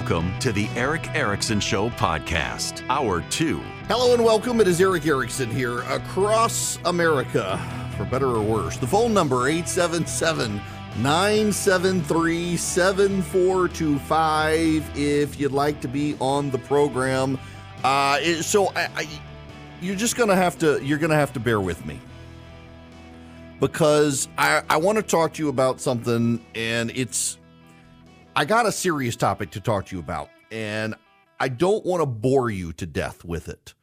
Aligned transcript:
Welcome 0.00 0.32
to 0.38 0.50
the 0.50 0.66
Erick 0.76 1.14
Erickson 1.14 1.60
Show 1.60 1.90
podcast, 1.90 2.82
hour 2.88 3.20
two. 3.28 3.58
Hello 3.86 4.14
and 4.14 4.24
welcome. 4.24 4.58
It 4.58 4.66
is 4.66 4.80
Erick 4.80 5.06
Erickson 5.06 5.50
here 5.50 5.80
across 5.80 6.78
America, 6.86 7.60
for 7.98 8.06
better 8.06 8.28
or 8.28 8.42
worse. 8.42 8.78
The 8.78 8.86
phone 8.86 9.12
number 9.12 9.46
877 9.46 10.58
973 11.02 12.56
7425 12.56 14.98
if 14.98 15.38
you'd 15.38 15.52
like 15.52 15.82
to 15.82 15.88
be 15.88 16.16
on 16.18 16.50
the 16.50 16.58
program. 16.60 17.38
Uh, 17.84 18.20
so 18.40 18.68
I, 18.68 18.88
I, 18.96 19.06
you're 19.82 19.96
just 19.96 20.16
gonna 20.16 20.34
have 20.34 20.58
to 20.60 20.82
you're 20.82 20.96
gonna 20.96 21.14
have 21.14 21.34
to 21.34 21.40
bear 21.40 21.60
with 21.60 21.84
me 21.84 22.00
because 23.60 24.28
I, 24.38 24.62
I 24.70 24.78
want 24.78 24.96
to 24.96 25.02
talk 25.02 25.34
to 25.34 25.42
you 25.42 25.50
about 25.50 25.78
something 25.78 26.42
and 26.54 26.90
it's 26.92 27.36
I 28.36 28.44
got 28.44 28.64
a 28.64 28.72
serious 28.72 29.16
topic 29.16 29.50
to 29.52 29.60
talk 29.60 29.86
to 29.86 29.96
you 29.96 30.00
about, 30.00 30.30
and 30.52 30.94
I 31.40 31.48
don't 31.48 31.84
want 31.84 32.00
to 32.00 32.06
bore 32.06 32.48
you 32.48 32.72
to 32.74 32.86
death 32.86 33.24
with 33.24 33.48
it. 33.48 33.74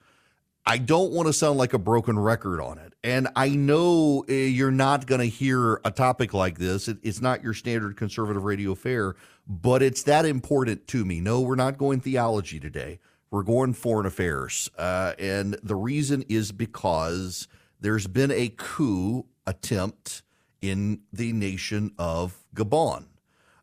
I 0.65 0.77
don't 0.77 1.11
want 1.11 1.27
to 1.27 1.33
sound 1.33 1.57
like 1.57 1.73
a 1.73 1.77
broken 1.77 2.17
record 2.17 2.61
on 2.61 2.77
it. 2.77 2.93
And 3.03 3.27
I 3.35 3.49
know 3.49 4.25
uh, 4.29 4.33
you're 4.33 4.71
not 4.71 5.05
going 5.05 5.19
to 5.19 5.27
hear 5.27 5.81
a 5.83 5.91
topic 5.91 6.33
like 6.33 6.57
this. 6.59 6.87
It, 6.87 6.97
it's 7.03 7.21
not 7.21 7.43
your 7.43 7.53
standard 7.53 7.97
conservative 7.97 8.43
radio 8.43 8.73
fare, 8.73 9.15
but 9.47 9.81
it's 9.83 10.03
that 10.03 10.25
important 10.25 10.87
to 10.87 11.03
me. 11.03 11.19
No, 11.19 11.41
we're 11.41 11.55
not 11.55 11.77
going 11.77 11.99
theology 11.99 12.59
today. 12.59 12.99
We're 13.31 13.43
going 13.43 13.73
foreign 13.73 14.05
affairs. 14.05 14.69
Uh, 14.77 15.13
and 15.19 15.57
the 15.61 15.75
reason 15.75 16.23
is 16.29 16.51
because 16.53 17.49
there's 17.81 18.07
been 18.07 18.31
a 18.31 18.53
coup 18.55 19.25
attempt 19.45 20.21
in 20.61 21.01
the 21.11 21.33
nation 21.33 21.91
of 21.97 22.45
Gabon 22.55 23.05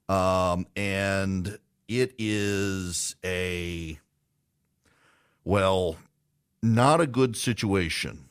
um, 0.08 0.66
and 0.76 1.58
it 1.88 2.14
is 2.18 3.16
a 3.24 3.98
well, 5.44 5.96
not 6.62 7.00
a 7.02 7.06
good 7.06 7.36
situation. 7.36 8.30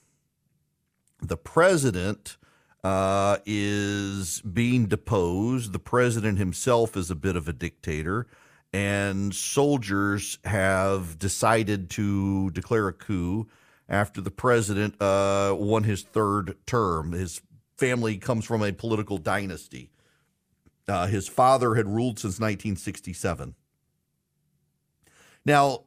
The 1.22 1.38
president 1.38 2.38
uh, 2.84 3.38
is 3.46 4.42
being 4.42 4.88
deposed. 4.88 5.74
The 5.74 5.80
president 5.80 6.40
himself 6.40 6.98
is 6.98 7.12
a 7.12 7.16
bit 7.16 7.36
of 7.36 7.48
a 7.48 7.54
dictator, 7.54 8.28
and 8.74 9.34
soldiers 9.34 10.40
have 10.44 11.20
decided 11.20 11.90
to 11.92 12.50
declare 12.52 12.88
a 12.88 12.94
coup 12.94 13.48
after 13.88 14.20
the 14.20 14.32
president 14.32 15.00
uh, 15.02 15.56
won 15.58 15.84
his 15.84 16.02
third 16.02 16.58
term. 16.66 17.12
His 17.12 17.42
family 17.78 18.18
comes 18.18 18.44
from 18.44 18.64
a 18.64 18.72
political 18.72 19.18
dynasty. 19.18 19.92
Uh, 20.88 21.08
his 21.08 21.28
father 21.28 21.76
had 21.76 21.88
ruled 21.88 22.20
since 22.20 22.40
1967. 22.40 23.56
Now, 25.46 25.86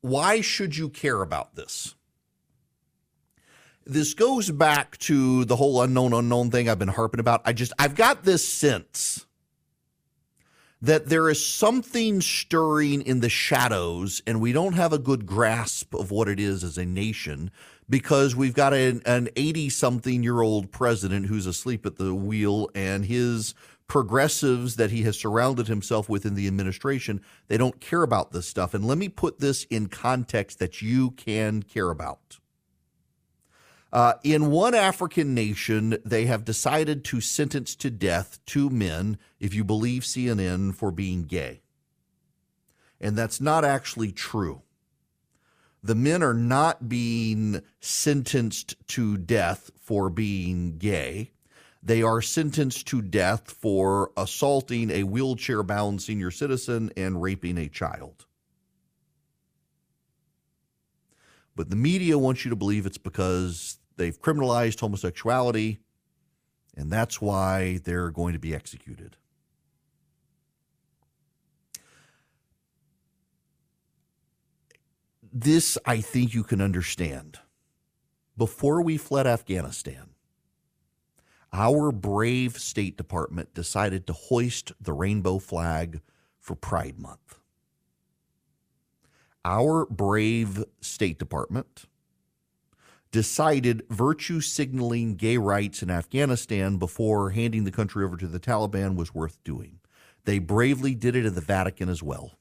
why 0.00 0.40
should 0.40 0.76
you 0.76 0.88
care 0.88 1.22
about 1.22 1.54
this? 1.54 1.94
This 3.84 4.14
goes 4.14 4.50
back 4.50 4.98
to 4.98 5.44
the 5.44 5.56
whole 5.56 5.80
unknown 5.82 6.12
unknown 6.12 6.50
thing 6.50 6.68
I've 6.68 6.78
been 6.78 6.88
harping 6.88 7.20
about. 7.20 7.40
I 7.44 7.52
just 7.52 7.72
I've 7.78 7.94
got 7.94 8.24
this 8.24 8.46
sense 8.46 9.26
that 10.80 11.08
there 11.08 11.28
is 11.28 11.44
something 11.44 12.20
stirring 12.20 13.02
in 13.02 13.20
the 13.20 13.28
shadows 13.28 14.22
and 14.26 14.40
we 14.40 14.52
don't 14.52 14.74
have 14.74 14.92
a 14.92 14.98
good 14.98 15.26
grasp 15.26 15.94
of 15.94 16.10
what 16.10 16.28
it 16.28 16.38
is 16.38 16.62
as 16.62 16.78
a 16.78 16.84
nation 16.84 17.50
because 17.90 18.36
we've 18.36 18.54
got 18.54 18.72
an, 18.72 19.02
an 19.04 19.28
80 19.34 19.70
something 19.70 20.22
year 20.22 20.40
old 20.40 20.70
president 20.70 21.26
who's 21.26 21.46
asleep 21.46 21.84
at 21.84 21.96
the 21.96 22.14
wheel 22.14 22.70
and 22.74 23.06
his 23.06 23.54
progressives 23.88 24.76
that 24.76 24.90
he 24.90 25.02
has 25.02 25.18
surrounded 25.18 25.66
himself 25.66 26.08
with 26.08 26.26
in 26.26 26.34
the 26.34 26.46
administration, 26.46 27.22
they 27.48 27.56
don't 27.56 27.80
care 27.80 28.02
about 28.02 28.30
this 28.30 28.46
stuff. 28.46 28.74
And 28.74 28.86
let 28.86 28.98
me 28.98 29.08
put 29.08 29.40
this 29.40 29.64
in 29.64 29.88
context 29.88 30.58
that 30.58 30.82
you 30.82 31.10
can 31.12 31.62
care 31.62 31.90
about. 31.90 32.38
Uh, 33.90 34.14
in 34.22 34.50
one 34.50 34.74
African 34.74 35.34
nation, 35.34 35.96
they 36.04 36.26
have 36.26 36.44
decided 36.44 37.04
to 37.06 37.22
sentence 37.22 37.74
to 37.76 37.88
death 37.88 38.38
two 38.44 38.68
men, 38.68 39.16
if 39.40 39.54
you 39.54 39.64
believe 39.64 40.02
CNN, 40.02 40.74
for 40.74 40.92
being 40.92 41.24
gay. 41.24 41.62
And 43.00 43.16
that's 43.16 43.40
not 43.40 43.64
actually 43.64 44.12
true. 44.12 44.60
The 45.82 45.94
men 45.94 46.22
are 46.22 46.34
not 46.34 46.88
being 46.88 47.62
sentenced 47.80 48.74
to 48.88 49.16
death 49.16 49.70
for 49.80 50.10
being 50.10 50.76
gay 50.76 51.30
they 51.82 52.02
are 52.02 52.20
sentenced 52.20 52.86
to 52.88 53.00
death 53.00 53.50
for 53.50 54.10
assaulting 54.16 54.90
a 54.90 55.04
wheelchair 55.04 55.62
bound 55.62 56.02
senior 56.02 56.30
citizen 56.30 56.90
and 56.96 57.22
raping 57.22 57.56
a 57.58 57.68
child. 57.68 58.26
But 61.54 61.70
the 61.70 61.76
media 61.76 62.18
wants 62.18 62.44
you 62.44 62.50
to 62.50 62.56
believe 62.56 62.86
it's 62.86 62.98
because 62.98 63.78
they've 63.96 64.20
criminalized 64.20 64.80
homosexuality, 64.80 65.78
and 66.76 66.90
that's 66.90 67.20
why 67.20 67.80
they're 67.84 68.10
going 68.10 68.32
to 68.32 68.38
be 68.38 68.54
executed. 68.54 69.16
This, 75.32 75.76
I 75.84 76.00
think, 76.00 76.32
you 76.34 76.42
can 76.42 76.60
understand. 76.60 77.38
Before 78.36 78.80
we 78.82 78.96
fled 78.96 79.26
Afghanistan, 79.26 80.10
our 81.52 81.92
brave 81.92 82.58
State 82.58 82.96
Department 82.96 83.54
decided 83.54 84.06
to 84.06 84.12
hoist 84.12 84.72
the 84.80 84.92
rainbow 84.92 85.38
flag 85.38 86.00
for 86.38 86.54
Pride 86.54 86.98
Month. 86.98 87.38
Our 89.44 89.86
brave 89.86 90.64
State 90.80 91.18
Department 91.18 91.86
decided 93.10 93.82
virtue 93.88 94.40
signaling 94.40 95.14
gay 95.14 95.38
rights 95.38 95.82
in 95.82 95.90
Afghanistan 95.90 96.76
before 96.76 97.30
handing 97.30 97.64
the 97.64 97.70
country 97.70 98.04
over 98.04 98.16
to 98.16 98.26
the 98.26 98.40
Taliban 98.40 98.96
was 98.96 99.14
worth 99.14 99.42
doing. 99.44 99.80
They 100.24 100.38
bravely 100.38 100.94
did 100.94 101.16
it 101.16 101.24
in 101.24 101.34
the 101.34 101.40
Vatican 101.40 101.88
as 101.88 102.02
well. 102.02 102.38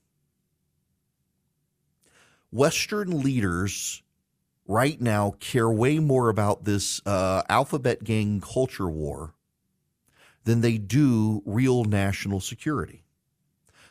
Western 2.51 3.21
leaders 3.21 4.03
right 4.67 4.99
now 5.01 5.35
care 5.39 5.69
way 5.69 5.99
more 5.99 6.29
about 6.29 6.65
this 6.65 7.01
uh, 7.05 7.41
alphabet 7.49 8.03
gang 8.03 8.41
culture 8.41 8.89
war 8.89 9.33
than 10.43 10.61
they 10.61 10.77
do 10.77 11.41
real 11.45 11.83
national 11.83 12.39
security. 12.39 13.03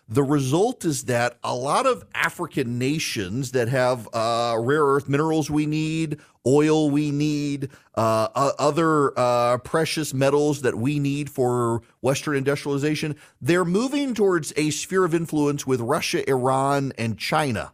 The 0.08 0.23
result 0.23 0.84
is 0.84 1.05
that 1.05 1.37
a 1.43 1.55
lot 1.55 1.84
of 1.84 2.05
African 2.14 2.78
nations 2.78 3.50
that 3.52 3.69
have 3.69 4.08
uh, 4.12 4.56
rare 4.58 4.84
earth 4.84 5.08
minerals 5.08 5.50
we 5.50 5.67
need, 5.67 6.20
oil 6.46 6.90
we 6.90 7.11
need, 7.11 7.70
uh, 7.96 8.29
other 8.34 9.19
uh, 9.19 9.58
precious 9.58 10.14
metals 10.14 10.62
that 10.62 10.76
we 10.76 11.00
need 11.00 11.29
for 11.29 11.82
Western 12.02 12.37
industrialization, 12.37 13.17
they're 13.40 13.64
moving 13.64 14.14
towards 14.14 14.52
a 14.56 14.70
sphere 14.70 15.05
of 15.05 15.12
influence 15.12 15.67
with 15.67 15.81
Russia, 15.81 16.29
Iran, 16.31 16.93
and 16.96 17.19
China 17.19 17.72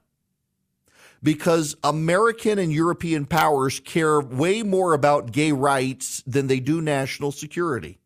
because 1.23 1.77
American 1.85 2.59
and 2.59 2.73
European 2.73 3.27
powers 3.27 3.81
care 3.81 4.21
way 4.21 4.63
more 4.63 4.93
about 4.93 5.33
gay 5.33 5.53
rights 5.53 6.23
than 6.27 6.47
they 6.47 6.61
do 6.61 6.81
national 6.81 7.33
security. 7.33 7.99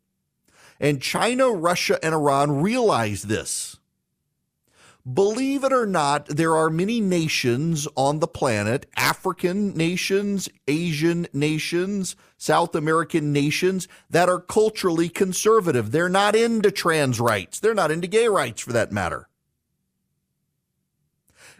And 0.79 1.01
China, 1.01 1.49
Russia, 1.49 1.97
and 2.03 2.13
Iran 2.13 2.61
realize 2.61 3.23
this. 3.23 3.77
Believe 5.11 5.63
it 5.63 5.71
or 5.71 5.85
not, 5.85 6.27
there 6.27 6.53
are 6.53 6.69
many 6.69 6.99
nations 6.99 7.87
on 7.95 8.19
the 8.19 8.27
planet, 8.27 8.85
African 8.97 9.73
nations, 9.73 10.49
Asian 10.67 11.27
nations, 11.31 12.17
South 12.37 12.75
American 12.75 13.31
nations, 13.31 13.87
that 14.09 14.27
are 14.27 14.41
culturally 14.41 15.07
conservative. 15.07 15.91
They're 15.91 16.09
not 16.09 16.35
into 16.35 16.71
trans 16.71 17.21
rights. 17.21 17.61
They're 17.61 17.73
not 17.73 17.89
into 17.89 18.07
gay 18.07 18.27
rights 18.27 18.61
for 18.61 18.73
that 18.73 18.91
matter. 18.91 19.29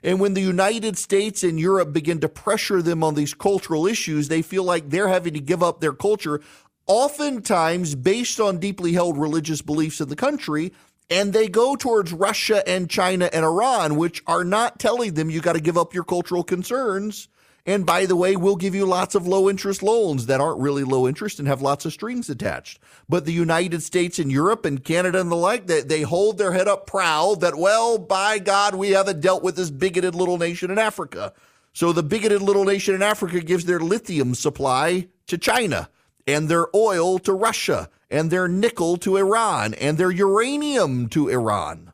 And 0.04 0.20
when 0.20 0.34
the 0.34 0.42
United 0.42 0.98
States 0.98 1.44
and 1.44 1.60
Europe 1.60 1.92
begin 1.92 2.20
to 2.20 2.30
pressure 2.30 2.82
them 2.82 3.04
on 3.04 3.16
these 3.16 3.34
cultural 3.34 3.88
issues, 3.88 4.28
they 4.28 4.42
feel 4.42 4.64
like 4.64 4.90
they're 4.90 5.08
having 5.08 5.34
to 5.34 5.40
give 5.40 5.64
up 5.64 5.80
their 5.80 5.94
culture, 5.94 6.42
oftentimes 6.86 7.96
based 7.96 8.40
on 8.40 8.60
deeply 8.60 8.94
held 8.94 9.18
religious 9.18 9.62
beliefs 9.62 10.00
in 10.00 10.10
the 10.10 10.16
country 10.16 10.72
and 11.10 11.32
they 11.32 11.48
go 11.48 11.76
towards 11.76 12.12
Russia 12.12 12.68
and 12.68 12.90
China 12.90 13.30
and 13.32 13.46
Iran, 13.46 13.96
which 13.96 14.22
are 14.28 14.44
not 14.44 14.80
telling 14.80 15.14
them 15.14 15.30
you 15.30 15.42
got 15.42 15.54
to 15.54 15.62
give 15.62 15.78
up 15.78 15.94
your 15.94 16.04
cultural 16.04 16.44
concerns. 16.44 17.30
And 17.68 17.86
by 17.86 18.06
the 18.06 18.16
way, 18.16 18.38
we'll 18.38 18.56
give 18.56 18.74
you 18.74 18.86
lots 18.86 19.14
of 19.14 19.28
low 19.28 19.50
interest 19.50 19.84
loans 19.84 20.28
that 20.28 20.40
aren't 20.40 20.62
really 20.62 20.86
low 20.86 21.06
interest 21.06 21.38
and 21.38 21.50
have 21.50 21.62
lots 21.62 21.84
of 21.84 21.92
strings 21.92 22.30
attached. 22.30 22.80
But 23.10 23.26
the 23.26 23.34
United 23.34 23.84
States 23.84 24.20
and 24.20 24.32
Europe 24.32 24.64
and 24.64 24.82
Canada 24.82 25.20
and 25.20 25.30
the 25.30 25.36
like, 25.36 25.68
they, 25.68 25.82
they 25.82 26.02
hold 26.04 26.38
their 26.38 26.54
head 26.54 26.70
up 26.70 26.88
proud 26.88 27.42
that, 27.42 27.56
well, 27.56 27.98
by 27.98 28.40
God, 28.40 28.74
we 28.76 28.92
haven't 28.92 29.20
dealt 29.20 29.44
with 29.44 29.58
this 29.58 29.70
bigoted 29.70 30.16
little 30.16 30.38
nation 30.38 30.72
in 30.72 30.80
Africa. 30.80 31.34
So 31.74 31.92
the 31.92 32.04
bigoted 32.04 32.42
little 32.42 32.64
nation 32.64 32.96
in 32.96 33.04
Africa 33.04 33.42
gives 33.42 33.66
their 33.66 33.82
lithium 33.82 34.34
supply 34.34 35.10
to 35.28 35.38
China 35.38 35.90
and 36.26 36.48
their 36.48 36.68
oil 36.74 37.20
to 37.20 37.34
Russia 37.34 37.90
and 38.10 38.32
their 38.32 38.48
nickel 38.48 38.96
to 38.96 39.18
Iran 39.18 39.74
and 39.74 39.98
their 39.98 40.10
uranium 40.10 41.10
to 41.10 41.28
Iran. 41.28 41.92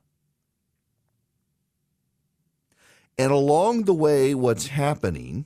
And 3.17 3.31
along 3.31 3.85
the 3.85 3.93
way, 3.95 4.35
what's 4.35 4.67
happening 4.67 5.45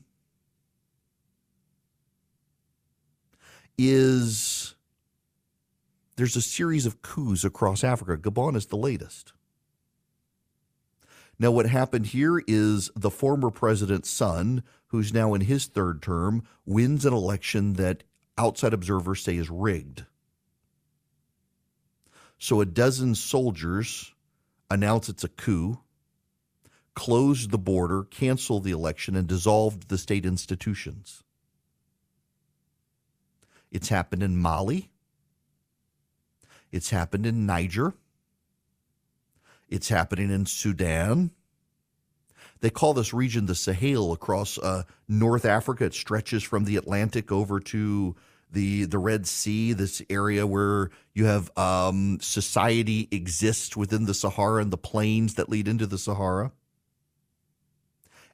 is 3.78 4.76
there's 6.16 6.36
a 6.36 6.42
series 6.42 6.86
of 6.86 7.02
coups 7.02 7.44
across 7.44 7.84
Africa. 7.84 8.18
Gabon 8.18 8.56
is 8.56 8.66
the 8.66 8.76
latest. 8.76 9.34
Now, 11.40 11.52
what 11.52 11.68
happened 11.68 12.08
here 12.08 12.42
is 12.48 12.90
the 12.96 13.12
former 13.12 13.52
president's 13.52 14.10
son, 14.10 14.64
who's 14.88 15.14
now 15.14 15.36
in 15.36 15.42
his 15.42 15.68
third 15.68 16.02
term, 16.02 16.44
wins 16.66 17.06
an 17.06 17.14
election 17.14 17.74
that 17.74 18.04
outside 18.38 18.74
observers 18.74 19.22
say 19.22 19.36
is 19.36 19.50
rigged. 19.50 20.06
So 22.40 22.62
a 22.62 22.66
dozen 22.66 23.14
soldiers 23.14 24.14
announced 24.72 25.10
it's 25.10 25.24
a 25.24 25.30
coup, 25.30 25.80
closed 26.96 27.52
the 27.52 27.58
border, 27.60 28.04
canceled 28.04 28.64
the 28.64 28.72
election, 28.72 29.16
and 29.16 29.28
dissolved 29.28 29.90
the 29.90 29.98
state 30.00 30.26
institutions. 30.26 31.24
It's 33.72 33.90
happened 33.90 34.24
in 34.24 34.38
Mali. 34.38 34.90
It's 36.72 36.90
happened 36.90 37.26
in 37.26 37.46
Niger. 37.46 37.94
It's 39.70 39.90
happening 39.90 40.32
in 40.32 40.46
Sudan. 40.46 41.32
They 42.60 42.70
call 42.70 42.94
this 42.94 43.14
region 43.14 43.46
the 43.46 43.56
Sahel 43.56 44.14
across 44.14 44.58
uh, 44.58 44.84
North 45.08 45.46
Africa. 45.46 45.86
It 45.86 45.94
stretches 45.94 46.44
from 46.44 46.66
the 46.66 46.76
Atlantic 46.76 47.32
over 47.32 47.60
to 47.60 48.16
the 48.52 48.86
the 48.86 48.98
Red 48.98 49.28
Sea, 49.28 49.74
this 49.74 50.02
area 50.10 50.48
where 50.48 50.90
you 51.14 51.26
have 51.26 51.56
um, 51.58 52.20
society 52.22 53.08
exists 53.12 53.76
within 53.76 54.06
the 54.06 54.14
Sahara 54.14 54.62
and 54.62 54.72
the 54.72 54.78
plains 54.78 55.36
that 55.36 55.50
lead 55.50 55.68
into 55.68 55.86
the 55.86 55.98
Sahara. 55.98 56.52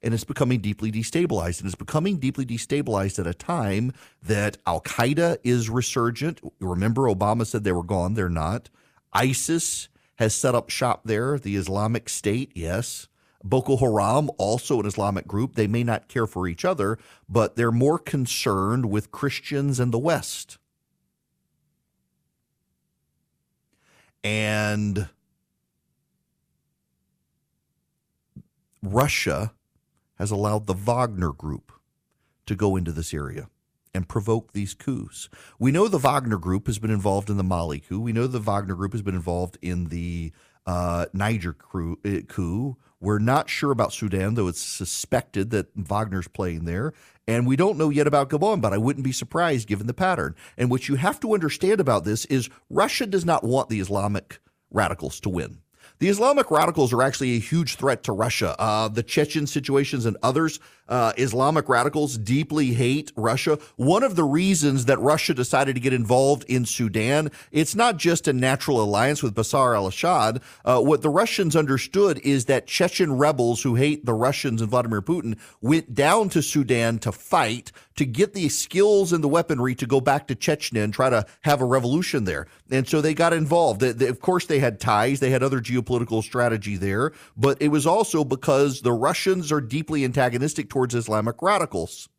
And 0.04 0.14
it's 0.14 0.26
becoming 0.26 0.60
deeply 0.60 0.92
destabilized. 0.92 1.60
And 1.60 1.68
it's 1.68 1.76
becoming 1.76 2.18
deeply 2.18 2.46
destabilized 2.46 3.20
at 3.20 3.26
a 3.26 3.34
time 3.34 3.94
that 4.22 4.58
Al 4.68 4.82
Qaeda 4.82 5.38
is 5.44 5.70
resurgent. 5.70 6.42
Remember, 6.60 7.04
Obama 7.04 7.48
said 7.48 7.64
they 7.64 7.72
were 7.72 7.84
gone. 7.84 8.14
They're 8.14 8.30
not. 8.30 8.70
ISIS 9.14 9.88
has 10.16 10.36
set 10.36 10.56
up 10.56 10.70
shop 10.70 11.02
there. 11.06 11.40
The 11.40 11.56
Islamic 11.56 12.10
State, 12.10 12.52
yes. 12.54 13.08
Boko 13.44 13.78
Haram, 13.78 14.30
also 14.38 14.80
an 14.80 14.86
Islamic 14.86 15.28
group, 15.28 15.56
they 15.56 15.68
may 15.68 15.84
not 15.84 16.08
care 16.08 16.28
for 16.28 16.48
each 16.48 16.64
other, 16.64 16.98
but 17.28 17.56
they're 17.56 17.72
more 17.72 18.00
concerned 18.00 18.90
with 18.90 19.12
Christians 19.12 19.80
and 19.80 19.94
the 19.94 20.00
West. 20.00 20.58
And 24.24 25.10
Russia 28.82 29.52
has 30.24 30.32
allowed 30.32 30.68
the 30.68 30.74
Wagner 30.74 31.34
group 31.34 31.74
to 32.46 32.56
go 32.56 32.78
into 32.78 32.94
this 32.94 33.14
area 33.14 33.50
and 33.94 34.08
provoke 34.08 34.54
these 34.54 34.74
coups. 34.74 35.28
We 35.60 35.70
know 35.70 35.90
the 35.90 35.98
Wagner 35.98 36.38
group 36.38 36.68
has 36.68 36.80
been 36.80 36.92
involved 36.92 37.30
in 37.30 37.36
the 37.36 37.44
Mali 37.44 37.82
coup. 37.82 38.00
We 38.00 38.14
know 38.14 38.26
the 38.26 38.40
Wagner 38.40 38.74
group 38.74 38.94
has 38.94 39.02
been 39.02 39.16
involved 39.16 39.58
in 39.62 39.90
the 39.90 40.32
uh, 40.66 41.08
Niger 41.12 41.58
uh, 41.76 42.22
coup. 42.30 42.78
We're 43.02 43.20
not 43.20 43.50
sure 43.50 43.72
about 43.72 43.92
Sudan, 43.92 44.36
though 44.36 44.48
it's 44.48 44.62
suspected 44.62 45.50
that 45.50 45.68
Wagner's 45.76 46.30
playing 46.30 46.64
there. 46.64 46.94
And 47.28 47.46
we 47.46 47.58
don't 47.58 47.78
know 47.78 47.90
yet 47.90 48.08
about 48.08 48.30
Gabon, 48.30 48.62
but 48.62 48.72
I 48.72 48.78
wouldn't 48.78 49.04
be 49.04 49.12
surprised 49.12 49.68
given 49.68 49.88
the 49.88 49.94
pattern. 49.94 50.36
And 50.58 50.72
what 50.72 50.88
you 50.88 50.96
have 50.96 51.20
to 51.20 51.34
understand 51.34 51.82
about 51.82 52.06
this 52.06 52.24
is 52.26 52.50
Russia 52.70 53.06
does 53.06 53.26
not 53.26 53.44
want 53.44 53.68
the 53.68 53.82
Islamic 53.82 54.40
radicals 54.72 55.20
to 55.20 55.30
win. 55.30 55.63
The 56.00 56.10
Islamic 56.10 56.52
radicals 56.52 56.92
are 56.92 57.02
actually 57.02 57.36
a 57.36 57.40
huge 57.40 57.76
threat 57.76 58.04
to 58.04 58.12
Russia. 58.12 58.56
Uh, 58.60 58.88
the 58.88 59.04
Chechen 59.04 59.48
situations 59.48 60.06
and 60.06 60.18
others, 60.22 60.60
uh, 60.88 61.14
Islamic 61.18 61.70
radicals 61.70 62.18
deeply 62.18 62.74
hate 62.74 63.12
Russia. 63.16 63.58
One 63.76 64.04
of 64.04 64.16
the 64.16 64.24
reasons 64.24 64.86
that 64.86 65.00
Russia 65.00 65.34
decided 65.34 65.76
to 65.76 65.82
get 65.82 65.94
involved 65.94 66.44
in 66.48 66.66
Sudan, 66.66 67.32
it's 67.52 67.76
not 67.76 67.98
just 67.98 68.28
a 68.28 68.34
natural 68.34 68.82
alliance 68.82 69.24
with 69.24 69.36
Bashar 69.36 69.76
al-Assad. 69.76 70.42
Uh, 70.66 70.82
what 70.82 71.02
the 71.02 71.10
Russians 71.10 71.56
understood 71.56 72.20
is 72.24 72.46
that 72.46 72.68
Chechen 72.68 73.18
rebels 73.18 73.64
who 73.64 73.76
hate 73.76 74.06
the 74.06 74.14
Russians 74.14 74.62
and 74.62 74.70
Vladimir 74.70 75.02
Putin 75.02 75.38
went 75.62 75.94
down 75.94 76.30
to 76.30 76.42
Sudan 76.42 77.00
to 77.00 77.12
fight 77.12 77.72
to 77.96 78.06
get 78.06 78.34
the 78.34 78.50
skills 78.50 79.14
and 79.14 79.24
the 79.24 79.28
weaponry 79.28 79.76
to 79.76 79.86
go 79.86 80.02
back 80.02 80.28
to 80.28 80.36
Chechnya 80.36 80.84
and 80.84 80.94
try 80.94 81.10
to 81.10 81.26
have 81.42 81.62
a 81.62 81.66
revolution 81.66 82.24
there. 82.24 82.48
And 82.72 82.88
so 82.88 83.02
they 83.02 83.14
got 83.14 83.34
involved. 83.34 83.82
They, 83.82 83.92
they, 83.92 84.08
of 84.08 84.20
course, 84.20 84.48
they 84.48 84.60
had 84.60 84.80
ties, 84.80 85.20
they 85.20 85.30
had 85.30 85.44
other 85.44 85.60
geopolitical 85.60 86.24
strategy 86.24 86.76
there, 86.76 87.12
but 87.38 87.62
it 87.62 87.68
was 87.68 87.86
also 87.86 88.24
because 88.24 88.82
the 88.82 88.92
Russians 88.92 89.52
are 89.52 89.62
deeply 89.62 90.04
antagonistic 90.04 90.70
towards 90.74 90.96
Islamic 90.96 91.40
radicals. 91.40 92.10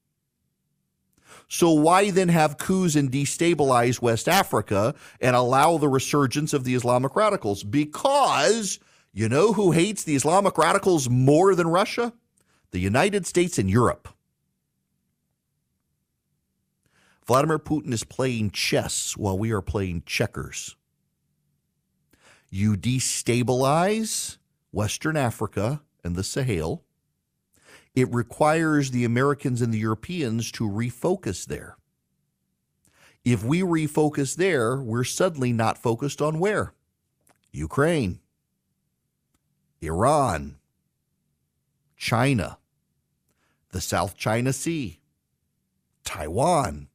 So 1.49 1.73
why 1.73 2.12
then 2.12 2.28
have 2.28 2.56
coups 2.56 2.94
and 2.94 3.11
destabilize 3.11 4.00
West 4.00 4.28
Africa 4.28 4.94
and 5.20 5.34
allow 5.34 5.76
the 5.76 5.88
resurgence 5.88 6.52
of 6.52 6.62
the 6.62 6.76
Islamic 6.76 7.16
radicals? 7.16 7.64
Because 7.64 8.78
you 9.12 9.28
know 9.28 9.52
who 9.52 9.73
hates 9.73 10.04
the 10.04 10.14
Islamic 10.14 10.56
radicals 10.56 11.11
more 11.11 11.56
than 11.56 11.66
Russia? 11.66 12.12
The 12.70 12.78
United 12.78 13.26
States 13.26 13.58
and 13.58 13.68
Europe. 13.68 14.08
Vladimir 17.26 17.58
Putin 17.58 17.92
is 17.92 18.04
playing 18.04 18.52
chess 18.52 19.16
while 19.16 19.37
we 19.37 19.50
are 19.50 19.62
playing 19.62 20.04
checkers. 20.06 20.76
You 22.50 22.76
destabilize 22.76 24.38
Western 24.70 25.16
Africa 25.16 25.82
and 26.04 26.14
the 26.14 26.23
Sahel. 26.23 26.84
It 27.94 28.12
requires 28.12 28.90
the 28.90 29.04
Americans 29.04 29.62
and 29.62 29.72
the 29.72 29.78
Europeans 29.78 30.50
to 30.52 30.68
refocus 30.68 31.46
there. 31.46 31.76
If 33.24 33.44
we 33.44 33.60
refocus 33.60 34.36
there, 34.36 34.76
we're 34.76 35.04
suddenly 35.04 35.52
not 35.52 35.78
focused 35.78 36.20
on 36.20 36.38
where? 36.38 36.74
Ukraine, 37.52 38.20
Iran, 39.80 40.56
China, 41.96 42.58
the 43.70 43.80
South 43.80 44.16
China 44.16 44.52
Sea, 44.52 45.00
Taiwan, 46.04 46.88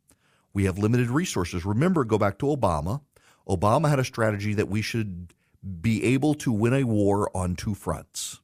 we 0.54 0.66
have 0.66 0.78
limited 0.78 1.10
resources. 1.10 1.66
Remember, 1.66 2.04
go 2.04 2.18
back 2.18 2.38
to 2.40 2.46
Obama. 2.46 3.02
Obama 3.48 3.90
had 3.90 4.00
a 4.00 4.04
strategy 4.04 4.54
that 4.54 4.68
we 4.68 4.82
should 4.82 5.34
be 5.82 6.04
able 6.04 6.34
to 6.36 6.52
win 6.52 6.74
a 6.74 6.84
war 6.84 7.36
on 7.36 7.56
two 7.56 7.74
fronts. 7.74 8.42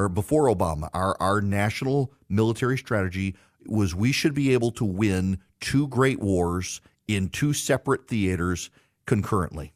Or 0.00 0.08
before 0.08 0.46
Obama, 0.46 0.88
our, 0.94 1.14
our 1.20 1.42
national 1.42 2.10
military 2.26 2.78
strategy 2.78 3.36
was 3.66 3.94
we 3.94 4.12
should 4.12 4.32
be 4.32 4.54
able 4.54 4.70
to 4.72 4.84
win 4.86 5.40
two 5.60 5.88
great 5.88 6.20
wars 6.20 6.80
in 7.06 7.28
two 7.28 7.52
separate 7.52 8.08
theaters 8.08 8.70
concurrently. 9.04 9.74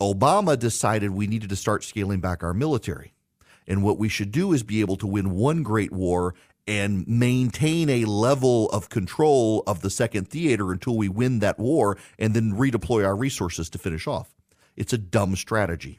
Obama 0.00 0.56
decided 0.56 1.10
we 1.10 1.26
needed 1.26 1.48
to 1.50 1.56
start 1.56 1.82
scaling 1.82 2.20
back 2.20 2.44
our 2.44 2.54
military. 2.54 3.12
And 3.66 3.82
what 3.82 3.98
we 3.98 4.08
should 4.08 4.30
do 4.30 4.52
is 4.52 4.62
be 4.62 4.80
able 4.80 4.96
to 4.98 5.06
win 5.08 5.32
one 5.32 5.64
great 5.64 5.90
war 5.90 6.36
and 6.68 7.04
maintain 7.08 7.90
a 7.90 8.04
level 8.04 8.70
of 8.70 8.88
control 8.88 9.64
of 9.66 9.80
the 9.80 9.90
second 9.90 10.28
theater 10.28 10.70
until 10.70 10.96
we 10.96 11.08
win 11.08 11.40
that 11.40 11.58
war 11.58 11.98
and 12.20 12.34
then 12.34 12.52
redeploy 12.52 13.04
our 13.04 13.16
resources 13.16 13.68
to 13.70 13.78
finish 13.78 14.06
off. 14.06 14.32
It's 14.76 14.92
a 14.92 14.98
dumb 14.98 15.34
strategy. 15.34 15.98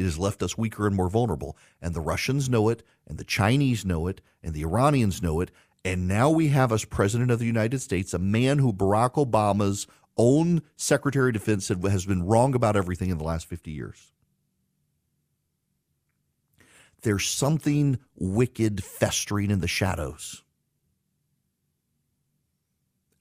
It 0.00 0.04
has 0.04 0.18
left 0.18 0.42
us 0.42 0.56
weaker 0.56 0.86
and 0.86 0.96
more 0.96 1.10
vulnerable. 1.10 1.58
And 1.82 1.92
the 1.92 2.00
Russians 2.00 2.48
know 2.48 2.70
it, 2.70 2.82
and 3.06 3.18
the 3.18 3.24
Chinese 3.24 3.84
know 3.84 4.06
it, 4.06 4.22
and 4.42 4.54
the 4.54 4.62
Iranians 4.62 5.20
know 5.20 5.40
it. 5.40 5.50
And 5.84 6.08
now 6.08 6.30
we 6.30 6.48
have 6.48 6.72
as 6.72 6.86
President 6.86 7.30
of 7.30 7.38
the 7.38 7.44
United 7.44 7.80
States 7.80 8.14
a 8.14 8.18
man 8.18 8.60
who 8.60 8.72
Barack 8.72 9.22
Obama's 9.22 9.86
own 10.16 10.62
Secretary 10.74 11.28
of 11.28 11.34
Defense 11.34 11.66
said 11.66 11.84
has 11.84 12.06
been 12.06 12.22
wrong 12.22 12.54
about 12.54 12.76
everything 12.76 13.10
in 13.10 13.18
the 13.18 13.24
last 13.24 13.46
50 13.46 13.70
years. 13.70 14.10
There's 17.02 17.28
something 17.28 17.98
wicked 18.16 18.82
festering 18.82 19.50
in 19.50 19.60
the 19.60 19.68
shadows. 19.68 20.44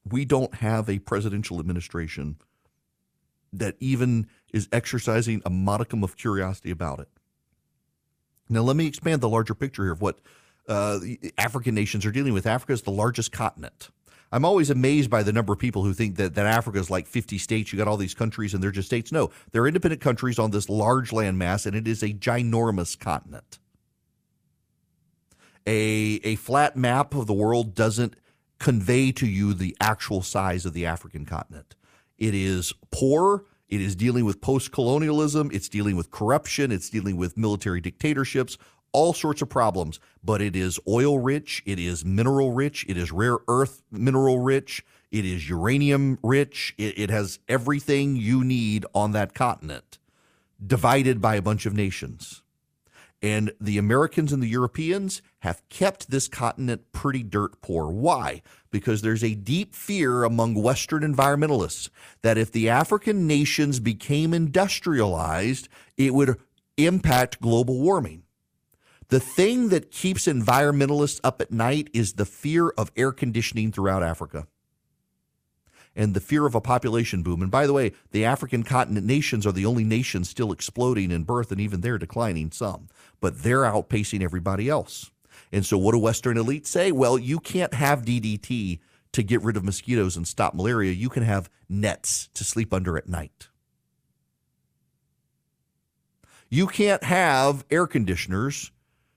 We 0.09 0.23
don't 0.23 0.55
have 0.55 0.89
a 0.89 0.99
presidential 0.99 1.59
administration 1.59 2.37
that 3.51 3.75
even 3.81 4.29
is 4.53 4.67
exercising 4.71 5.41
a 5.45 5.49
modicum 5.49 6.03
of 6.03 6.17
curiosity 6.17 6.71
about 6.71 6.99
it. 6.99 7.09
Now, 8.49 8.61
let 8.61 8.75
me 8.75 8.87
expand 8.87 9.21
the 9.21 9.29
larger 9.29 9.53
picture 9.53 9.83
here 9.83 9.91
of 9.91 10.01
what 10.01 10.19
uh, 10.67 10.99
African 11.37 11.75
nations 11.75 12.05
are 12.05 12.11
dealing 12.11 12.33
with. 12.33 12.45
Africa 12.45 12.73
is 12.73 12.81
the 12.81 12.91
largest 12.91 13.31
continent. 13.31 13.89
I'm 14.31 14.45
always 14.45 14.69
amazed 14.69 15.09
by 15.09 15.23
the 15.23 15.33
number 15.33 15.53
of 15.53 15.59
people 15.59 15.83
who 15.83 15.93
think 15.93 16.17
that, 16.17 16.35
that 16.35 16.45
Africa 16.45 16.77
is 16.77 16.89
like 16.91 17.07
50 17.07 17.37
states. 17.39 17.73
You 17.73 17.77
got 17.77 17.87
all 17.87 17.97
these 17.97 18.13
countries 18.13 18.53
and 18.53 18.61
they're 18.61 18.71
just 18.71 18.87
states. 18.87 19.11
No, 19.11 19.31
they're 19.51 19.67
independent 19.67 20.01
countries 20.01 20.37
on 20.37 20.51
this 20.51 20.69
large 20.69 21.09
landmass, 21.09 21.65
and 21.65 21.75
it 21.75 21.87
is 21.87 22.03
a 22.03 22.13
ginormous 22.13 22.97
continent. 22.99 23.57
A, 25.65 26.19
a 26.23 26.35
flat 26.35 26.75
map 26.75 27.15
of 27.15 27.27
the 27.27 27.33
world 27.33 27.73
doesn't 27.73 28.15
convey 28.59 29.11
to 29.13 29.25
you 29.25 29.53
the 29.53 29.75
actual 29.79 30.21
size 30.21 30.65
of 30.65 30.73
the 30.73 30.85
African 30.85 31.25
continent. 31.25 31.75
It 32.17 32.35
is 32.35 32.73
poor. 32.91 33.45
It 33.69 33.81
is 33.81 33.95
dealing 33.95 34.25
with 34.25 34.41
post 34.41 34.71
colonialism. 34.71 35.49
It's 35.53 35.69
dealing 35.69 35.95
with 35.95 36.11
corruption. 36.11 36.71
It's 36.71 36.89
dealing 36.89 37.17
with 37.17 37.37
military 37.37 37.81
dictatorships, 37.81 38.57
all 38.91 39.13
sorts 39.13 39.41
of 39.41 39.49
problems. 39.49 39.99
But 40.23 40.41
it 40.41 40.55
is 40.55 40.79
oil 40.87 41.19
rich. 41.19 41.61
It 41.65 41.79
is 41.79 42.03
mineral 42.03 42.51
rich. 42.51 42.85
It 42.89 42.97
is 42.97 43.11
rare 43.11 43.37
earth 43.47 43.83
mineral 43.91 44.39
rich. 44.39 44.83
It 45.11 45.25
is 45.25 45.49
uranium 45.49 46.19
rich. 46.23 46.73
It, 46.77 46.97
it 46.97 47.09
has 47.09 47.39
everything 47.47 48.15
you 48.15 48.43
need 48.43 48.85
on 48.93 49.11
that 49.13 49.33
continent, 49.33 49.99
divided 50.65 51.21
by 51.21 51.35
a 51.35 51.41
bunch 51.41 51.65
of 51.65 51.73
nations. 51.73 52.43
And 53.21 53.51
the 53.59 53.77
Americans 53.77 54.31
and 54.31 54.41
the 54.41 54.47
Europeans 54.47 55.21
have 55.39 55.67
kept 55.67 56.09
this 56.09 56.27
continent 56.27 56.91
pretty 56.93 57.21
dirt 57.21 57.61
poor. 57.61 57.89
Why? 57.89 58.41
Because 58.71 59.01
there's 59.01 59.23
a 59.23 59.35
deep 59.35 59.75
fear 59.75 60.23
among 60.23 60.55
Western 60.55 61.01
environmentalists 61.03 61.89
that 62.21 62.37
if 62.37 62.51
the 62.51 62.69
African 62.69 63.27
nations 63.27 63.79
became 63.79 64.33
industrialized, 64.33 65.67
it 65.97 66.13
would 66.13 66.39
impact 66.77 67.41
global 67.41 67.79
warming. 67.79 68.23
The 69.09 69.19
thing 69.19 69.69
that 69.69 69.91
keeps 69.91 70.27
environmentalists 70.27 71.19
up 71.23 71.41
at 71.41 71.51
night 71.51 71.89
is 71.93 72.13
the 72.13 72.25
fear 72.25 72.69
of 72.69 72.91
air 72.95 73.11
conditioning 73.11 73.71
throughout 73.71 74.03
Africa 74.03 74.47
and 75.95 76.13
the 76.13 76.19
fear 76.19 76.45
of 76.45 76.55
a 76.55 76.61
population 76.61 77.23
boom. 77.23 77.41
And 77.41 77.51
by 77.51 77.67
the 77.67 77.73
way, 77.73 77.93
the 78.11 78.25
African 78.25 78.63
continent 78.63 79.05
nations 79.05 79.45
are 79.45 79.51
the 79.51 79.65
only 79.65 79.83
nations 79.83 80.29
still 80.29 80.51
exploding 80.51 81.11
in 81.11 81.23
birth, 81.23 81.51
and 81.51 81.59
even 81.59 81.81
they're 81.81 81.97
declining 81.97 82.51
some, 82.51 82.89
but 83.19 83.43
they're 83.43 83.63
outpacing 83.63 84.21
everybody 84.21 84.69
else. 84.69 85.11
And 85.51 85.65
so, 85.65 85.77
what 85.77 85.93
do 85.93 85.99
Western 85.99 86.37
elites 86.37 86.67
say? 86.67 86.91
Well, 86.91 87.17
you 87.17 87.39
can't 87.39 87.73
have 87.73 88.05
DDT 88.05 88.79
to 89.11 89.23
get 89.23 89.41
rid 89.41 89.57
of 89.57 89.63
mosquitoes 89.63 90.15
and 90.15 90.27
stop 90.27 90.53
malaria. 90.53 90.91
You 90.91 91.09
can 91.09 91.23
have 91.23 91.49
nets 91.67 92.29
to 92.35 92.43
sleep 92.43 92.73
under 92.73 92.97
at 92.97 93.09
night. 93.09 93.47
You 96.49 96.67
can't 96.67 97.03
have 97.03 97.65
air 97.69 97.87
conditioners 97.87 98.71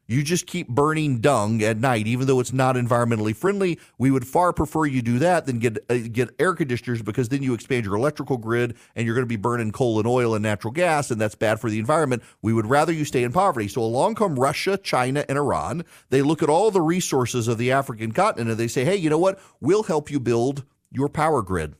you 0.06 0.22
just 0.22 0.46
keep 0.46 0.68
burning 0.68 1.20
dung 1.20 1.62
at 1.62 1.78
night, 1.78 2.06
even 2.06 2.26
though 2.26 2.40
it's 2.40 2.52
not 2.52 2.74
environmentally 2.74 3.34
friendly. 3.34 3.78
We 3.98 4.10
would 4.10 4.26
far 4.26 4.52
prefer 4.52 4.84
you 4.84 5.00
do 5.00 5.18
that 5.20 5.46
than 5.46 5.58
get 5.58 5.78
uh, 5.88 5.98
get 6.10 6.34
air 6.38 6.54
conditioners 6.54 7.02
because 7.02 7.28
then 7.28 7.42
you 7.42 7.54
expand 7.54 7.86
your 7.86 7.96
electrical 7.96 8.36
grid 8.36 8.76
and 8.94 9.06
you're 9.06 9.14
going 9.14 9.24
to 9.24 9.28
be 9.28 9.36
burning 9.36 9.70
coal 9.70 9.98
and 9.98 10.06
oil 10.06 10.34
and 10.34 10.42
natural 10.42 10.72
gas, 10.72 11.10
and 11.10 11.20
that's 11.20 11.34
bad 11.34 11.60
for 11.60 11.70
the 11.70 11.78
environment. 11.78 12.22
We 12.42 12.52
would 12.52 12.66
rather 12.66 12.92
you 12.92 13.04
stay 13.04 13.22
in 13.22 13.32
poverty. 13.32 13.68
So 13.68 13.82
along 13.82 14.16
come 14.16 14.38
Russia, 14.38 14.76
China, 14.76 15.24
and 15.28 15.38
Iran. 15.38 15.84
They 16.10 16.22
look 16.22 16.42
at 16.42 16.50
all 16.50 16.70
the 16.70 16.80
resources 16.80 17.48
of 17.48 17.58
the 17.58 17.72
African 17.72 18.12
continent 18.12 18.50
and 18.50 18.58
they 18.58 18.68
say, 18.68 18.84
hey, 18.84 18.96
you 18.96 19.08
know 19.08 19.18
what? 19.18 19.40
We'll 19.60 19.84
help 19.84 20.10
you 20.10 20.20
build 20.20 20.64
your 20.90 21.08
power 21.08 21.42
grid. 21.42 21.76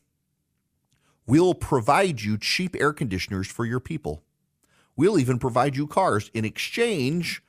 We'll 1.26 1.54
provide 1.54 2.20
you 2.20 2.38
cheap 2.38 2.76
air 2.78 2.92
conditioners 2.92 3.46
for 3.46 3.64
your 3.64 3.80
people. 3.80 4.22
We'll 4.96 5.18
even 5.18 5.38
provide 5.38 5.76
you 5.76 5.86
cars 5.86 6.30
in 6.34 6.44
exchange 6.44 7.42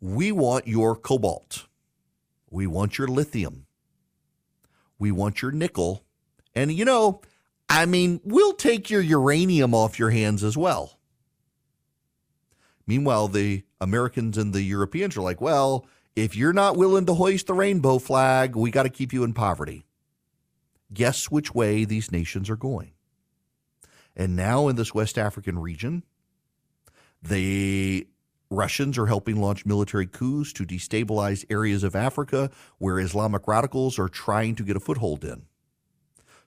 we 0.00 0.32
want 0.32 0.66
your 0.66 0.96
cobalt. 0.96 1.66
We 2.50 2.66
want 2.66 2.98
your 2.98 3.08
lithium. 3.08 3.66
We 4.98 5.10
want 5.10 5.42
your 5.42 5.50
nickel. 5.50 6.04
And, 6.54 6.72
you 6.72 6.84
know, 6.84 7.20
I 7.68 7.86
mean, 7.86 8.20
we'll 8.24 8.54
take 8.54 8.88
your 8.90 9.00
uranium 9.00 9.74
off 9.74 9.98
your 9.98 10.10
hands 10.10 10.44
as 10.44 10.56
well. 10.56 10.98
Meanwhile, 12.86 13.28
the 13.28 13.64
Americans 13.80 14.38
and 14.38 14.52
the 14.52 14.62
Europeans 14.62 15.16
are 15.16 15.22
like, 15.22 15.40
well, 15.40 15.86
if 16.14 16.36
you're 16.36 16.52
not 16.52 16.76
willing 16.76 17.04
to 17.06 17.14
hoist 17.14 17.48
the 17.48 17.54
rainbow 17.54 17.98
flag, 17.98 18.56
we 18.56 18.70
got 18.70 18.84
to 18.84 18.88
keep 18.88 19.12
you 19.12 19.24
in 19.24 19.34
poverty. 19.34 19.84
Guess 20.92 21.30
which 21.30 21.54
way 21.54 21.84
these 21.84 22.12
nations 22.12 22.48
are 22.48 22.56
going. 22.56 22.92
And 24.14 24.36
now 24.36 24.68
in 24.68 24.76
this 24.76 24.94
West 24.94 25.18
African 25.18 25.58
region, 25.58 26.04
they 27.20 28.06
Russians 28.50 28.96
are 28.96 29.06
helping 29.06 29.40
launch 29.40 29.66
military 29.66 30.06
coups 30.06 30.52
to 30.52 30.64
destabilize 30.64 31.44
areas 31.50 31.82
of 31.82 31.96
Africa 31.96 32.50
where 32.78 33.00
Islamic 33.00 33.48
radicals 33.48 33.98
are 33.98 34.08
trying 34.08 34.54
to 34.54 34.62
get 34.62 34.76
a 34.76 34.80
foothold 34.80 35.24
in. 35.24 35.46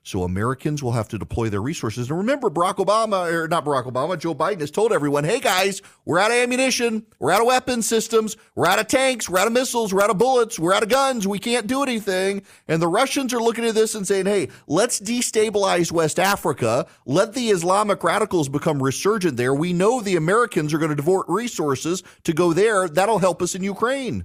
So 0.02 0.22
Americans 0.22 0.82
will 0.82 0.92
have 0.92 1.08
to 1.08 1.18
deploy 1.18 1.50
their 1.50 1.60
resources. 1.60 2.08
And 2.08 2.18
remember, 2.18 2.48
Barack 2.48 2.76
Obama, 2.76 3.30
or 3.30 3.48
not 3.48 3.64
Barack 3.64 3.84
Obama, 3.84 4.18
Joe 4.18 4.34
Biden 4.34 4.60
has 4.60 4.70
told 4.70 4.92
everyone, 4.92 5.24
hey 5.24 5.40
guys, 5.40 5.82
we're 6.06 6.18
out 6.18 6.30
of 6.30 6.38
ammunition, 6.38 7.04
we're 7.18 7.30
out 7.30 7.42
of 7.42 7.46
weapons 7.46 7.86
systems, 7.86 8.36
we're 8.54 8.66
out 8.66 8.78
of 8.78 8.88
tanks, 8.88 9.28
we're 9.28 9.38
out 9.38 9.46
of 9.46 9.52
missiles, 9.52 9.92
we're 9.92 10.02
out 10.02 10.10
of 10.10 10.16
bullets, 10.16 10.58
we're 10.58 10.72
out 10.72 10.82
of 10.82 10.88
guns, 10.88 11.28
we 11.28 11.38
can't 11.38 11.66
do 11.66 11.82
anything. 11.82 12.42
And 12.66 12.80
the 12.80 12.88
Russians 12.88 13.34
are 13.34 13.42
looking 13.42 13.66
at 13.66 13.74
this 13.74 13.94
and 13.94 14.06
saying, 14.06 14.26
hey, 14.26 14.48
let's 14.66 14.98
destabilize 15.00 15.92
West 15.92 16.18
Africa, 16.18 16.86
let 17.04 17.34
the 17.34 17.50
Islamic 17.50 18.02
radicals 18.02 18.48
become 18.48 18.82
resurgent 18.82 19.36
there. 19.36 19.54
We 19.54 19.72
know 19.74 20.00
the 20.00 20.16
Americans 20.16 20.72
are 20.72 20.78
going 20.78 20.90
to 20.90 20.96
devote 20.96 21.26
resources 21.28 22.02
to 22.24 22.32
go 22.32 22.54
there. 22.54 22.88
That'll 22.88 23.18
help 23.18 23.42
us 23.42 23.54
in 23.54 23.62
Ukraine. 23.62 24.24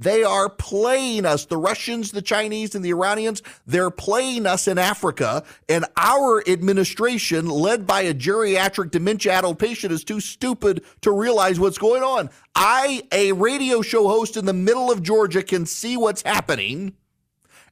They 0.00 0.24
are 0.24 0.48
playing 0.48 1.26
us. 1.26 1.44
The 1.44 1.58
Russians, 1.58 2.10
the 2.10 2.22
Chinese, 2.22 2.74
and 2.74 2.82
the 2.82 2.90
Iranians, 2.90 3.42
they're 3.66 3.90
playing 3.90 4.46
us 4.46 4.66
in 4.66 4.78
Africa. 4.78 5.44
And 5.68 5.84
our 5.98 6.42
administration, 6.48 7.46
led 7.48 7.86
by 7.86 8.00
a 8.00 8.14
geriatric 8.14 8.90
dementia 8.90 9.32
addled 9.32 9.58
patient, 9.58 9.92
is 9.92 10.02
too 10.02 10.20
stupid 10.20 10.82
to 11.02 11.12
realize 11.12 11.60
what's 11.60 11.76
going 11.76 12.02
on. 12.02 12.30
I, 12.54 13.02
a 13.12 13.32
radio 13.32 13.82
show 13.82 14.08
host 14.08 14.38
in 14.38 14.46
the 14.46 14.54
middle 14.54 14.90
of 14.90 15.02
Georgia, 15.02 15.42
can 15.42 15.66
see 15.66 15.98
what's 15.98 16.22
happening, 16.22 16.94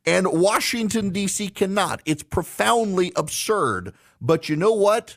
and 0.05 0.27
Washington, 0.31 1.11
D.C. 1.11 1.49
cannot. 1.49 2.03
It's 2.05 2.23
profoundly 2.23 3.11
absurd. 3.17 3.95
But 4.21 4.49
you 4.51 4.57
know 4.57 4.73
what? 4.73 5.17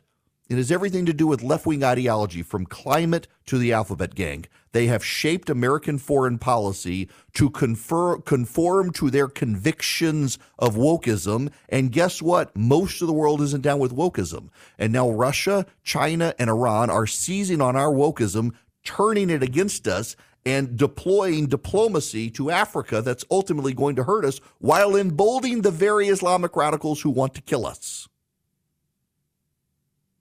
It 0.50 0.56
has 0.56 0.72
everything 0.72 1.06
to 1.06 1.14
do 1.14 1.28
with 1.28 1.44
left 1.44 1.66
wing 1.66 1.84
ideology 1.84 2.42
from 2.42 2.66
climate 2.66 3.28
to 3.46 3.58
the 3.58 3.74
alphabet 3.74 4.16
gang. 4.16 4.46
They 4.74 4.88
have 4.88 5.04
shaped 5.04 5.50
American 5.50 5.98
foreign 5.98 6.38
policy 6.38 7.10
to 7.34 7.50
confer, 7.50 8.18
conform 8.20 8.92
to 8.94 9.10
their 9.10 9.28
convictions 9.28 10.40
of 10.58 10.76
wokeism. 10.76 11.52
And 11.68 11.92
guess 11.92 12.22
what? 12.22 12.56
Most 12.56 13.02
of 13.02 13.08
the 13.08 13.14
world 13.14 13.42
isn't 13.42 13.62
down 13.64 13.80
with 13.80 13.96
wokeism. 13.96 14.50
And 14.78 14.94
now 14.94 15.10
Russia, 15.10 15.66
China, 15.84 16.34
and 16.40 16.50
Iran 16.50 16.90
are 16.90 17.08
seizing 17.08 17.62
on 17.62 17.76
our 17.76 17.92
wokeism, 17.92 18.54
turning 18.84 19.30
it 19.30 19.44
against 19.44 19.88
us, 19.88 20.16
and 20.46 20.76
deploying 20.78 21.48
diplomacy 21.48 22.30
to 22.32 22.50
Africa 22.50 23.02
that's 23.02 23.26
ultimately 23.30 23.74
going 23.74 23.96
to 23.98 24.04
hurt 24.04 24.26
us 24.26 24.40
while 24.60 24.96
emboldening 24.96 25.62
the 25.62 25.72
very 25.72 26.08
Islamic 26.08 26.56
radicals 26.56 27.02
who 27.02 27.10
want 27.12 27.36
to 27.36 27.42
kill 27.42 27.66
us. 27.66 28.08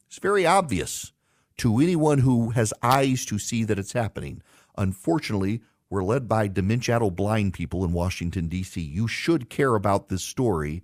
It's 0.09 0.19
very 0.19 0.45
obvious 0.45 1.13
to 1.61 1.79
anyone 1.79 2.21
who 2.21 2.49
has 2.51 2.73
eyes 2.83 3.27
to 3.27 3.39
see 3.39 3.65
that 3.65 3.79
it's 3.79 3.93
happening. 3.93 4.41
Unfortunately, 4.79 5.61
we're 5.91 6.03
led 6.03 6.27
by 6.27 6.49
dementia 6.49 6.99
blind 7.11 7.53
people 7.53 7.85
in 7.85 7.93
Washington, 7.93 8.49
D.C. 8.49 8.81
You 8.81 9.07
should 9.07 9.51
care 9.51 9.75
about 9.75 10.09
this 10.09 10.23
story, 10.23 10.83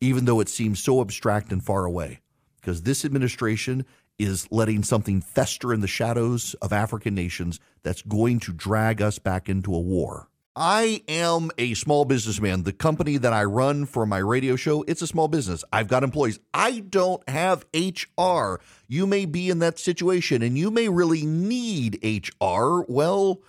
even 0.00 0.24
though 0.24 0.38
it 0.38 0.48
seems 0.48 0.80
so 0.80 1.00
abstract 1.00 1.50
and 1.50 1.60
far 1.60 1.84
away, 1.84 2.20
because 2.60 2.82
this 2.82 3.04
administration 3.04 3.84
is 4.16 4.46
letting 4.52 4.84
something 4.84 5.20
fester 5.20 5.74
in 5.74 5.80
the 5.80 5.88
shadows 5.88 6.54
of 6.62 6.72
African 6.72 7.16
nations 7.16 7.58
that's 7.82 8.02
going 8.02 8.38
to 8.38 8.52
drag 8.52 9.02
us 9.02 9.18
back 9.18 9.48
into 9.48 9.74
a 9.74 9.80
war. 9.80 10.28
I 10.58 11.02
am 11.06 11.50
a 11.58 11.74
small 11.74 12.06
businessman. 12.06 12.62
The 12.62 12.72
company 12.72 13.18
that 13.18 13.34
I 13.34 13.44
run 13.44 13.84
for 13.84 14.06
my 14.06 14.16
radio 14.16 14.56
show, 14.56 14.84
it's 14.88 15.02
a 15.02 15.06
small 15.06 15.28
business. 15.28 15.62
I've 15.70 15.86
got 15.86 16.02
employees. 16.02 16.40
I 16.54 16.80
don't 16.80 17.22
have 17.28 17.66
HR. 17.74 18.62
You 18.88 19.06
may 19.06 19.26
be 19.26 19.50
in 19.50 19.58
that 19.58 19.78
situation 19.78 20.40
and 20.40 20.56
you 20.56 20.70
may 20.70 20.88
really 20.88 21.26
need 21.26 22.00
HR. 22.02 22.84
Well, 22.88 23.42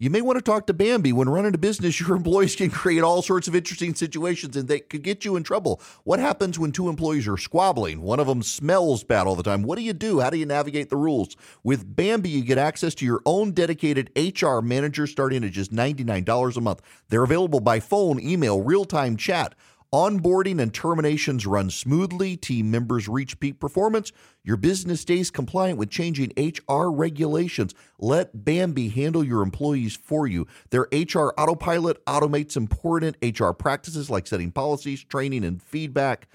you 0.00 0.08
may 0.08 0.22
want 0.22 0.38
to 0.38 0.42
talk 0.42 0.66
to 0.66 0.72
Bambee. 0.72 1.12
When 1.12 1.28
running 1.28 1.54
a 1.54 1.58
business, 1.58 2.00
your 2.08 2.16
employees 2.16 2.56
can 2.56 2.70
create 2.70 3.02
all 3.02 3.20
sorts 3.20 3.46
of 3.46 3.54
interesting 3.54 3.94
situations 3.94 4.56
and 4.56 4.66
they 4.66 4.80
could 4.80 5.02
get 5.02 5.26
you 5.26 5.36
in 5.36 5.42
trouble. 5.42 5.80
What 6.04 6.18
happens 6.18 6.58
when 6.58 6.72
two 6.72 6.88
employees 6.88 7.28
are 7.28 7.36
squabbling? 7.36 8.00
One 8.00 8.18
of 8.18 8.26
them 8.26 8.42
smells 8.42 9.04
bad 9.04 9.26
all 9.26 9.36
the 9.36 9.42
time. 9.42 9.62
What 9.62 9.76
do 9.76 9.84
you 9.84 9.92
do? 9.92 10.20
How 10.20 10.30
do 10.30 10.38
you 10.38 10.46
navigate 10.46 10.88
the 10.88 10.96
rules? 10.96 11.36
With 11.62 11.94
Bambee, 11.94 12.30
you 12.30 12.42
get 12.42 12.56
access 12.56 12.94
to 12.96 13.04
your 13.04 13.20
own 13.26 13.52
dedicated 13.52 14.10
HR 14.16 14.60
manager 14.60 15.06
starting 15.06 15.44
at 15.44 15.52
just 15.52 15.70
$99 15.70 16.56
a 16.56 16.60
month. 16.62 16.80
They're 17.10 17.22
available 17.22 17.60
by 17.60 17.78
phone, 17.78 18.18
email, 18.18 18.62
real 18.62 18.86
time 18.86 19.18
chat. 19.18 19.54
Onboarding 19.92 20.62
and 20.62 20.72
terminations 20.72 21.48
run 21.48 21.68
smoothly. 21.68 22.36
Team 22.36 22.70
members 22.70 23.08
reach 23.08 23.40
peak 23.40 23.58
performance. 23.58 24.12
Your 24.44 24.56
business 24.56 25.00
stays 25.00 25.32
compliant 25.32 25.78
with 25.78 25.90
changing 25.90 26.32
HR 26.36 26.90
regulations. 26.90 27.74
Let 27.98 28.44
Bambee 28.44 28.90
handle 28.90 29.24
your 29.24 29.42
employees 29.42 29.96
for 29.96 30.28
you. 30.28 30.46
Their 30.70 30.86
HR 30.92 31.34
autopilot 31.36 32.04
automates 32.04 32.56
important 32.56 33.16
HR 33.20 33.50
practices 33.50 34.08
like 34.08 34.28
setting 34.28 34.52
policies, 34.52 35.02
training, 35.02 35.42
and 35.42 35.60
feedback. 35.60 36.28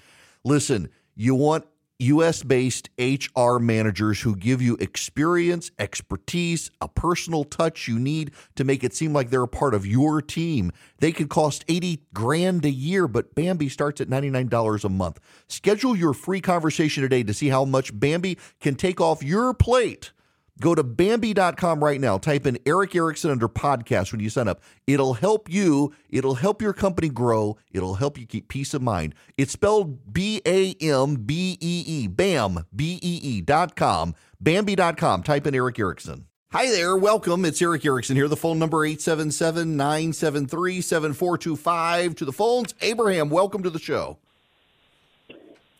Listen, 0.44 0.90
you 1.14 1.34
want 1.34 1.64
US 1.98 2.42
based 2.42 2.90
HR 2.98 3.58
managers 3.58 4.20
who 4.20 4.36
give 4.36 4.60
you 4.60 4.76
experience, 4.80 5.70
expertise, 5.78 6.70
a 6.80 6.88
personal 6.88 7.44
touch 7.44 7.88
you 7.88 7.98
need 7.98 8.32
to 8.54 8.64
make 8.64 8.84
it 8.84 8.94
seem 8.94 9.14
like 9.14 9.30
they're 9.30 9.42
a 9.42 9.48
part 9.48 9.72
of 9.72 9.86
your 9.86 10.20
team. 10.20 10.72
They 10.98 11.10
could 11.12 11.30
cost 11.30 11.64
80 11.68 12.02
grand 12.12 12.64
a 12.66 12.70
year, 12.70 13.08
but 13.08 13.34
Bambee 13.34 13.70
starts 13.70 14.00
at 14.00 14.08
$99 14.08 14.84
a 14.84 14.88
month. 14.90 15.20
Schedule 15.48 15.96
your 15.96 16.12
free 16.12 16.42
conversation 16.42 17.02
today 17.02 17.22
to 17.22 17.32
see 17.32 17.48
how 17.48 17.64
much 17.64 17.98
Bambee 17.98 18.36
can 18.60 18.74
take 18.74 19.00
off 19.00 19.22
your 19.22 19.54
plate. 19.54 20.12
Go 20.60 20.74
to 20.74 20.82
Bambee.com 20.82 21.84
right 21.84 22.00
now. 22.00 22.16
Type 22.16 22.46
in 22.46 22.58
Erick 22.64 22.94
Erickson 22.94 23.30
under 23.30 23.48
podcast 23.48 24.10
when 24.12 24.20
you 24.20 24.30
sign 24.30 24.48
up. 24.48 24.62
It'll 24.86 25.14
help 25.14 25.50
you. 25.50 25.92
It'll 26.08 26.36
help 26.36 26.62
your 26.62 26.72
company 26.72 27.10
grow. 27.10 27.58
It'll 27.72 27.96
help 27.96 28.18
you 28.18 28.26
keep 28.26 28.48
peace 28.48 28.72
of 28.72 28.80
mind. 28.80 29.14
It's 29.36 29.52
spelled 29.52 30.12
B 30.12 30.40
A 30.46 30.74
M 30.80 31.16
B 31.16 31.58
E 31.60 31.84
E. 31.86 32.06
BAM, 32.06 32.64
B 32.74 32.98
E 33.02 33.20
E 33.22 33.40
dot 33.42 33.76
com. 33.76 34.14
Bambee.com. 34.40 35.22
Type 35.22 35.46
in 35.46 35.54
Erick 35.54 35.78
Erickson. 35.78 36.26
Hi 36.52 36.70
there. 36.70 36.96
Welcome. 36.96 37.44
It's 37.44 37.60
Erick 37.60 37.84
Erickson 37.84 38.16
here. 38.16 38.28
The 38.28 38.36
phone 38.36 38.58
number 38.58 38.84
877 38.84 39.76
973 39.76 40.80
7425. 40.80 42.14
To 42.14 42.24
the 42.24 42.32
phones, 42.32 42.74
Abraham, 42.80 43.28
welcome 43.28 43.62
to 43.62 43.68
the 43.68 43.78
show. 43.78 44.18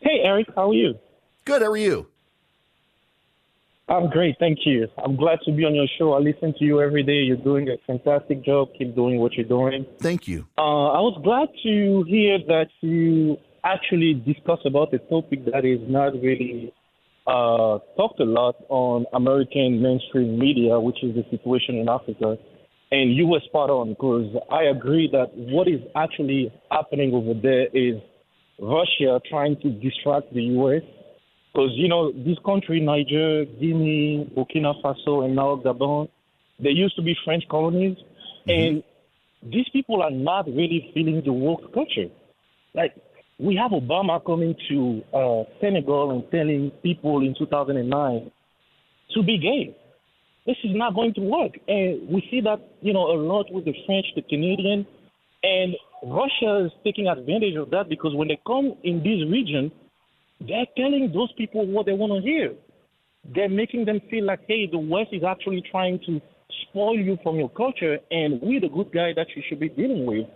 Hey, 0.01 0.21
Eric. 0.23 0.49
How 0.55 0.71
are 0.71 0.75
you? 0.75 0.99
Good. 1.47 1.63
How 1.63 1.69
are 1.69 1.77
you? 1.77 2.09
I'm 3.89 4.11
great, 4.11 4.35
thank 4.41 4.59
you. 4.65 4.89
I'm 5.03 5.15
glad 5.15 5.39
to 5.45 5.53
be 5.53 5.65
on 5.65 5.75
your 5.75 5.87
show. 5.97 6.15
I 6.15 6.19
listen 6.19 6.53
to 6.59 6.65
you 6.65 6.81
every 6.81 7.05
day. 7.05 7.21
You're 7.21 7.37
doing 7.37 7.69
a 7.69 7.77
fantastic 7.87 8.45
job. 8.45 8.71
Keep 8.77 8.97
doing 8.97 9.21
what 9.21 9.35
you're 9.35 9.47
doing. 9.47 9.87
Thank 10.01 10.27
you. 10.27 10.45
Uh, 10.59 10.89
I 10.89 11.01
was 11.01 11.17
glad 11.23 11.49
to 11.63 12.05
hear 12.09 12.39
that 12.49 12.67
you 12.81 13.37
actually 13.63 14.15
discuss 14.15 14.59
about 14.65 14.93
a 14.93 14.99
topic 14.99 15.45
that 15.53 15.65
is 15.65 15.79
not 15.89 16.15
really 16.15 16.75
uh, 17.29 17.79
talked 17.97 18.19
a 18.19 18.25
lot 18.25 18.57
on 18.69 19.07
American 19.13 19.81
mainstream 19.81 20.37
media, 20.37 20.81
which 20.81 21.05
is 21.05 21.15
the 21.15 21.25
situation 21.31 21.77
in 21.77 21.89
Africa. 21.89 22.37
And 22.91 23.15
you 23.15 23.29
were 23.29 23.41
spot 23.47 23.71
on 23.71 23.91
because 23.91 24.35
I 24.51 24.65
agree 24.65 25.09
that 25.13 25.31
what 25.35 25.69
is 25.69 25.81
actually 25.95 26.53
happening 26.73 27.15
over 27.15 27.35
there 27.41 27.67
is 27.73 28.03
Russia 28.59 29.21
trying 29.31 29.57
to 29.61 29.71
distract 29.71 30.35
the 30.35 30.43
U.S 30.43 30.83
because, 31.57 31.71
you 31.75 31.89
know, 31.89 32.13
this 32.13 32.37
country, 32.45 32.81
Niger, 32.81 33.47
Guinea, 33.59 34.31
Burkina 34.37 34.75
Faso, 34.83 35.25
and 35.25 35.35
now 35.35 35.57
Gabon, 35.65 36.07
they 36.61 36.69
used 36.69 36.97
to 36.97 37.03
be 37.03 37.17
French 37.25 37.45
colonies. 37.49 37.97
Mm-hmm. 38.47 38.51
And 38.51 38.85
these 39.43 39.67
people 39.73 40.03
are 40.03 40.11
not 40.11 40.47
really 40.47 40.91
feeling 40.93 41.23
the 41.25 41.33
woke 41.33 41.73
culture. 41.73 42.09
Like, 42.75 42.95
we 43.39 43.57
have 43.57 43.71
Obama 43.71 44.23
coming 44.23 44.55
to 44.69 45.03
uh, 45.15 45.45
Senegal 45.59 46.11
and 46.11 46.31
telling 46.31 46.73
people 46.83 47.23
in 47.23 47.35
2009 47.39 48.31
to 49.15 49.23
be 49.23 49.39
gay. 49.39 49.75
This 50.45 50.57
is 50.63 50.73
not 50.75 50.95
going 50.95 51.15
to 51.15 51.23
work. 51.23 51.53
And 51.69 52.07
we 52.07 52.23
see 52.31 52.43
that, 52.43 52.61
you 52.83 52.93
know, 52.93 53.07
a 53.13 53.17
lot 53.17 53.47
with 53.51 53.65
the 53.65 53.75
French, 53.87 54.05
the 54.15 54.23
Canadian, 54.23 54.87
and 55.43 55.75
Russia 56.05 56.67
is 56.67 56.73
taking 56.85 57.09
advantage 57.09 57.57
of 57.57 57.71
that 57.71 57.89
because 57.89 58.15
when 58.15 58.29
they 58.29 58.39
come 58.47 58.75
in 58.85 58.99
this 58.99 59.25
region, 59.31 59.73
they're 60.41 60.67
telling 60.77 61.13
those 61.13 61.33
people 61.37 61.67
what 61.67 61.87
they 61.87 61.93
want 61.93 62.13
to 62.13 62.21
hear. 62.21 62.55
They're 63.35 63.49
making 63.49 63.87
them 63.87 64.01
feel 64.11 64.25
like, 64.25 64.41
hey, 64.47 64.69
the 64.71 64.79
West 64.79 65.11
is 65.13 65.23
actually 65.25 65.63
trying 65.71 65.99
to 66.07 66.21
spoil 66.63 66.99
you 66.99 67.19
from 67.23 67.37
your 67.37 67.51
culture, 67.51 67.99
and 68.11 68.41
we're 68.41 68.61
the 68.61 68.69
good 68.69 68.93
guy 68.93 69.13
that 69.17 69.27
you 69.35 69.43
should 69.49 69.61
be 69.61 69.69
dealing 69.69 70.07
with. 70.07 70.27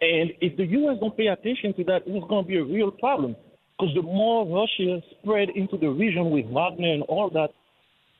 And 0.00 0.32
if 0.40 0.56
the 0.56 0.66
U.S. 0.66 0.98
don't 1.00 1.16
pay 1.16 1.28
attention 1.28 1.72
to 1.74 1.84
that, 1.84 2.02
it's 2.06 2.28
going 2.28 2.44
to 2.44 2.48
be 2.48 2.58
a 2.58 2.64
real 2.64 2.90
problem. 2.90 3.36
Because 3.78 3.94
the 3.94 4.02
more 4.02 4.46
Russia 4.46 5.00
spread 5.18 5.48
into 5.50 5.78
the 5.78 5.88
region 5.88 6.30
with 6.30 6.46
Wagner 6.46 6.92
and 6.92 7.02
all 7.04 7.30
that, 7.30 7.48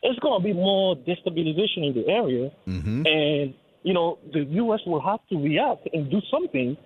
it's 0.03 0.19
going 0.21 0.41
to 0.41 0.45
be 0.45 0.53
more 0.53 0.97
destabilization 0.97 1.89
in 1.89 1.95
the 1.95 2.09
area. 2.09 2.51
Mm-hmm. 2.67 3.07
And, 3.07 3.55
you 3.83 3.93
know, 3.93 4.19
the 4.33 4.45
U.S. 4.45 4.81
will 4.87 5.01
have 5.01 5.21
to 5.31 5.37
react 5.37 5.89
and 5.93 6.11
do 6.11 6.21
something 6.31 6.77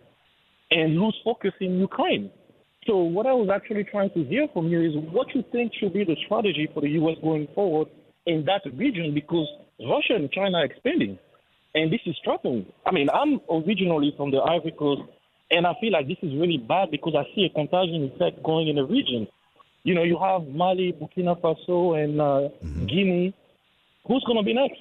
and 0.70 0.98
lose 0.98 1.16
focus 1.24 1.52
in 1.60 1.78
Ukraine. 1.78 2.30
So 2.88 2.96
what 2.96 3.26
I 3.26 3.34
was 3.34 3.50
actually 3.54 3.84
trying 3.84 4.08
to 4.14 4.24
hear 4.24 4.48
from 4.54 4.68
you 4.68 4.80
is 4.80 4.92
what 5.12 5.26
you 5.34 5.44
think 5.52 5.72
should 5.78 5.92
be 5.92 6.04
the 6.04 6.16
strategy 6.24 6.66
for 6.72 6.80
the 6.80 6.88
U.S. 7.04 7.16
going 7.22 7.46
forward 7.54 7.88
in 8.24 8.46
that 8.46 8.62
region 8.78 9.12
because 9.12 9.46
Russia 9.78 10.14
and 10.14 10.32
China 10.32 10.58
are 10.58 10.64
expanding, 10.64 11.18
and 11.74 11.92
this 11.92 12.00
is 12.06 12.16
troubling. 12.24 12.64
I 12.86 12.92
mean, 12.92 13.10
I'm 13.10 13.40
originally 13.50 14.14
from 14.16 14.30
the 14.30 14.38
Ivory 14.38 14.74
Coast, 14.78 15.02
and 15.50 15.66
I 15.66 15.74
feel 15.82 15.92
like 15.92 16.08
this 16.08 16.16
is 16.22 16.32
really 16.40 16.56
bad 16.56 16.90
because 16.90 17.12
I 17.14 17.24
see 17.34 17.44
a 17.44 17.50
contagion 17.50 18.10
effect 18.14 18.42
going 18.42 18.68
in 18.68 18.76
the 18.76 18.84
region. 18.84 19.28
You 19.82 19.94
know, 19.94 20.02
you 20.02 20.18
have 20.18 20.48
Mali, 20.48 20.94
Burkina 20.94 21.38
Faso, 21.38 22.02
and 22.02 22.18
uh, 22.18 22.48
mm-hmm. 22.64 22.86
Guinea. 22.86 23.34
Who's 24.06 24.24
going 24.24 24.38
to 24.38 24.44
be 24.44 24.54
next? 24.54 24.80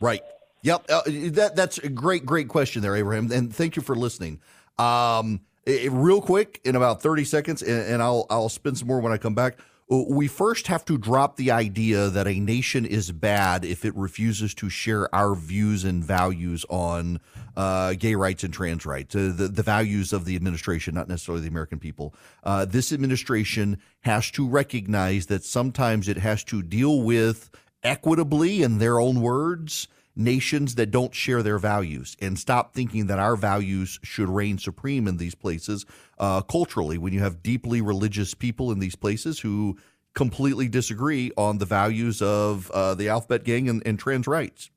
Right. 0.00 0.22
Yep. 0.62 0.86
Uh, 0.88 1.02
that 1.06 1.52
that's 1.54 1.78
a 1.78 1.88
great, 1.88 2.26
great 2.26 2.48
question 2.48 2.82
there, 2.82 2.96
Abraham, 2.96 3.30
and 3.30 3.54
thank 3.54 3.76
you 3.76 3.82
for 3.82 3.94
listening. 3.94 4.40
Um, 4.76 5.40
it, 5.66 5.92
real 5.92 6.20
quick, 6.20 6.60
in 6.64 6.76
about 6.76 7.02
30 7.02 7.24
seconds, 7.24 7.62
and, 7.62 7.82
and 7.82 8.02
I'll, 8.02 8.26
I'll 8.30 8.48
spend 8.48 8.78
some 8.78 8.88
more 8.88 9.00
when 9.00 9.12
I 9.12 9.18
come 9.18 9.34
back. 9.34 9.58
We 9.90 10.28
first 10.28 10.66
have 10.66 10.84
to 10.84 10.98
drop 10.98 11.36
the 11.36 11.50
idea 11.50 12.10
that 12.10 12.26
a 12.26 12.38
nation 12.38 12.84
is 12.84 13.10
bad 13.10 13.64
if 13.64 13.86
it 13.86 13.96
refuses 13.96 14.52
to 14.56 14.68
share 14.68 15.12
our 15.14 15.34
views 15.34 15.84
and 15.84 16.04
values 16.04 16.66
on 16.68 17.20
uh, 17.56 17.94
gay 17.94 18.14
rights 18.14 18.44
and 18.44 18.52
trans 18.52 18.84
rights, 18.84 19.16
uh, 19.16 19.32
the, 19.34 19.48
the 19.48 19.62
values 19.62 20.12
of 20.12 20.26
the 20.26 20.36
administration, 20.36 20.94
not 20.94 21.08
necessarily 21.08 21.42
the 21.42 21.48
American 21.48 21.78
people. 21.78 22.14
Uh, 22.44 22.66
this 22.66 22.92
administration 22.92 23.78
has 24.00 24.30
to 24.32 24.46
recognize 24.46 25.26
that 25.26 25.42
sometimes 25.42 26.06
it 26.06 26.18
has 26.18 26.44
to 26.44 26.62
deal 26.62 27.00
with 27.00 27.50
equitably, 27.82 28.62
in 28.62 28.78
their 28.78 29.00
own 29.00 29.22
words, 29.22 29.88
nations 30.18 30.74
that 30.74 30.90
don't 30.90 31.14
share 31.14 31.42
their 31.42 31.58
values 31.58 32.16
and 32.20 32.38
stop 32.38 32.74
thinking 32.74 33.06
that 33.06 33.18
our 33.18 33.36
values 33.36 33.98
should 34.02 34.28
reign 34.28 34.58
supreme 34.58 35.06
in 35.06 35.16
these 35.16 35.34
places 35.34 35.86
uh, 36.18 36.42
culturally. 36.42 36.98
When 36.98 37.12
you 37.12 37.20
have 37.20 37.42
deeply 37.42 37.80
religious 37.80 38.34
people 38.34 38.72
in 38.72 38.80
these 38.80 38.96
places 38.96 39.38
who 39.38 39.78
completely 40.14 40.68
disagree 40.68 41.30
on 41.36 41.58
the 41.58 41.64
values 41.64 42.20
of 42.20 42.70
uh, 42.72 42.94
the 42.94 43.08
alphabet 43.08 43.44
gang 43.44 43.68
and, 43.68 43.82
and 43.86 43.98
trans 43.98 44.26
rights, 44.26 44.70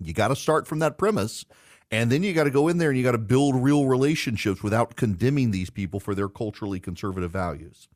you 0.00 0.12
got 0.12 0.28
to 0.28 0.36
start 0.36 0.66
from 0.66 0.78
that 0.80 0.98
premise. 0.98 1.44
And 1.90 2.12
then 2.12 2.22
you 2.22 2.34
got 2.34 2.44
to 2.44 2.50
go 2.50 2.68
in 2.68 2.76
there 2.76 2.90
and 2.90 2.98
you 2.98 3.04
got 3.04 3.12
to 3.12 3.18
build 3.18 3.56
real 3.56 3.86
relationships 3.86 4.62
without 4.62 4.96
condemning 4.96 5.50
these 5.50 5.70
people 5.70 5.98
for 5.98 6.14
their 6.14 6.28
culturally 6.28 6.78
conservative 6.78 7.30
values. 7.30 7.88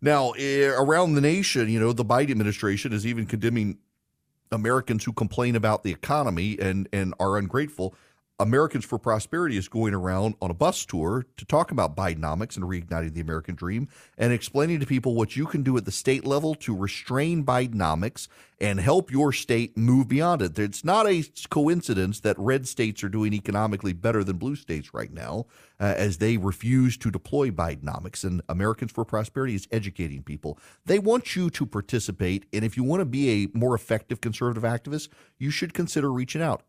Now, 0.00 0.32
eh, 0.32 0.66
around 0.66 1.14
the 1.14 1.20
nation, 1.20 1.68
you 1.68 1.78
know, 1.78 1.92
the 1.92 2.04
Biden 2.04 2.32
administration 2.32 2.92
is 2.92 3.06
even 3.06 3.26
condemning 3.26 3.78
Americans 4.52 5.04
who 5.04 5.12
complain 5.12 5.56
about 5.56 5.82
the 5.82 5.90
economy 5.90 6.58
and 6.60 6.88
and 6.92 7.14
are 7.20 7.36
ungrateful. 7.36 7.94
Americans 8.40 8.84
for 8.84 9.00
Prosperity 9.00 9.56
is 9.56 9.66
going 9.66 9.92
around 9.92 10.36
on 10.40 10.48
a 10.48 10.54
bus 10.54 10.86
tour 10.86 11.26
to 11.36 11.44
talk 11.44 11.72
about 11.72 11.96
Bidenomics 11.96 12.54
and 12.54 12.64
reigniting 12.64 13.12
the 13.12 13.20
American 13.20 13.56
dream 13.56 13.88
and 14.16 14.32
explaining 14.32 14.78
to 14.78 14.86
people 14.86 15.16
what 15.16 15.34
you 15.34 15.44
can 15.44 15.64
do 15.64 15.76
at 15.76 15.84
the 15.84 15.90
state 15.90 16.24
level 16.24 16.54
to 16.54 16.76
restrain 16.76 17.44
Bidenomics 17.44 18.28
and 18.60 18.78
help 18.78 19.10
your 19.10 19.32
state 19.32 19.76
move 19.76 20.06
beyond 20.06 20.40
it. 20.40 20.56
It's 20.56 20.84
not 20.84 21.08
a 21.08 21.24
coincidence 21.50 22.20
that 22.20 22.38
red 22.38 22.68
states 22.68 23.02
are 23.02 23.08
doing 23.08 23.32
economically 23.32 23.92
better 23.92 24.22
than 24.22 24.36
blue 24.36 24.54
states 24.54 24.94
right 24.94 25.12
now 25.12 25.46
uh, 25.80 25.94
as 25.96 26.18
they 26.18 26.36
refuse 26.36 26.96
to 26.98 27.10
deploy 27.10 27.50
Bidenomics. 27.50 28.22
And 28.22 28.40
Americans 28.48 28.92
for 28.92 29.04
Prosperity 29.04 29.56
is 29.56 29.66
educating 29.72 30.22
people. 30.22 30.60
They 30.86 31.00
want 31.00 31.34
you 31.34 31.50
to 31.50 31.66
participate. 31.66 32.46
And 32.52 32.64
if 32.64 32.76
you 32.76 32.84
want 32.84 33.00
to 33.00 33.04
be 33.04 33.30
a 33.30 33.48
more 33.52 33.74
effective 33.74 34.20
conservative 34.20 34.62
activist, 34.62 35.08
you 35.38 35.50
should 35.50 35.74
consider 35.74 36.12
reaching 36.12 36.40
out. 36.40 36.62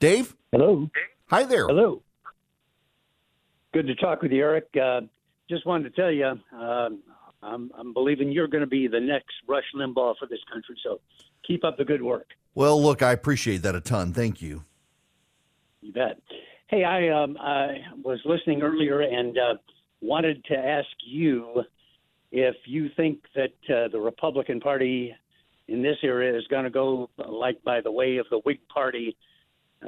Dave? 0.00 0.34
Hello. 0.50 0.88
Hi 1.26 1.42
there. 1.42 1.66
Hello. 1.66 2.00
Good 3.74 3.88
to 3.88 3.94
talk 3.96 4.22
with 4.22 4.32
you, 4.32 4.42
Eric. 4.42 4.68
Uh, 4.74 5.02
just 5.50 5.66
wanted 5.66 5.94
to 5.94 6.00
tell 6.00 6.10
you, 6.10 6.32
uh, 6.58 6.88
I'm, 7.42 7.70
I'm 7.76 7.92
believing 7.92 8.32
you're 8.32 8.48
going 8.48 8.62
to 8.62 8.68
be 8.68 8.88
the 8.88 9.00
next 9.00 9.32
Rush 9.46 9.64
Limbaugh 9.74 10.16
for 10.18 10.26
this 10.26 10.40
country. 10.50 10.76
So 10.82 11.00
keep 11.46 11.64
up 11.64 11.76
the 11.76 11.84
good 11.84 12.02
work. 12.02 12.28
Well, 12.54 12.82
look, 12.82 13.02
I 13.02 13.12
appreciate 13.12 13.58
that 13.58 13.74
a 13.74 13.80
ton. 13.80 14.12
Thank 14.12 14.42
you. 14.42 14.64
You 15.80 15.92
bet. 15.92 16.20
Hey, 16.66 16.84
I 16.84 17.08
um, 17.08 17.36
I 17.40 17.78
was 18.02 18.20
listening 18.24 18.62
earlier 18.62 19.00
and 19.00 19.38
uh, 19.38 19.54
wanted 20.00 20.44
to 20.46 20.56
ask 20.56 20.88
you 21.06 21.62
if 22.30 22.56
you 22.66 22.90
think 22.96 23.20
that 23.34 23.74
uh, 23.74 23.88
the 23.88 24.00
Republican 24.00 24.60
Party 24.60 25.14
in 25.68 25.82
this 25.82 25.96
era 26.02 26.36
is 26.36 26.46
going 26.48 26.64
to 26.64 26.70
go 26.70 27.08
like 27.26 27.62
by 27.62 27.80
the 27.80 27.92
way 27.92 28.16
of 28.16 28.26
the 28.30 28.38
Whig 28.40 28.58
Party 28.68 29.16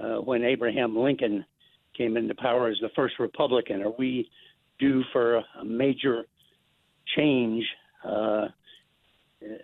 uh, 0.01 0.21
when 0.21 0.45
Abraham 0.45 0.97
Lincoln 0.97 1.45
came 1.97 2.17
into 2.17 2.35
power 2.35 2.69
as 2.69 2.79
the 2.81 2.91
first 2.95 3.19
Republican. 3.19 3.83
Are 3.83 3.93
we 3.99 4.31
due 4.79 5.03
for 5.13 5.37
a 5.37 5.65
major 5.65 6.25
change 7.17 7.65
uh, 8.05 8.49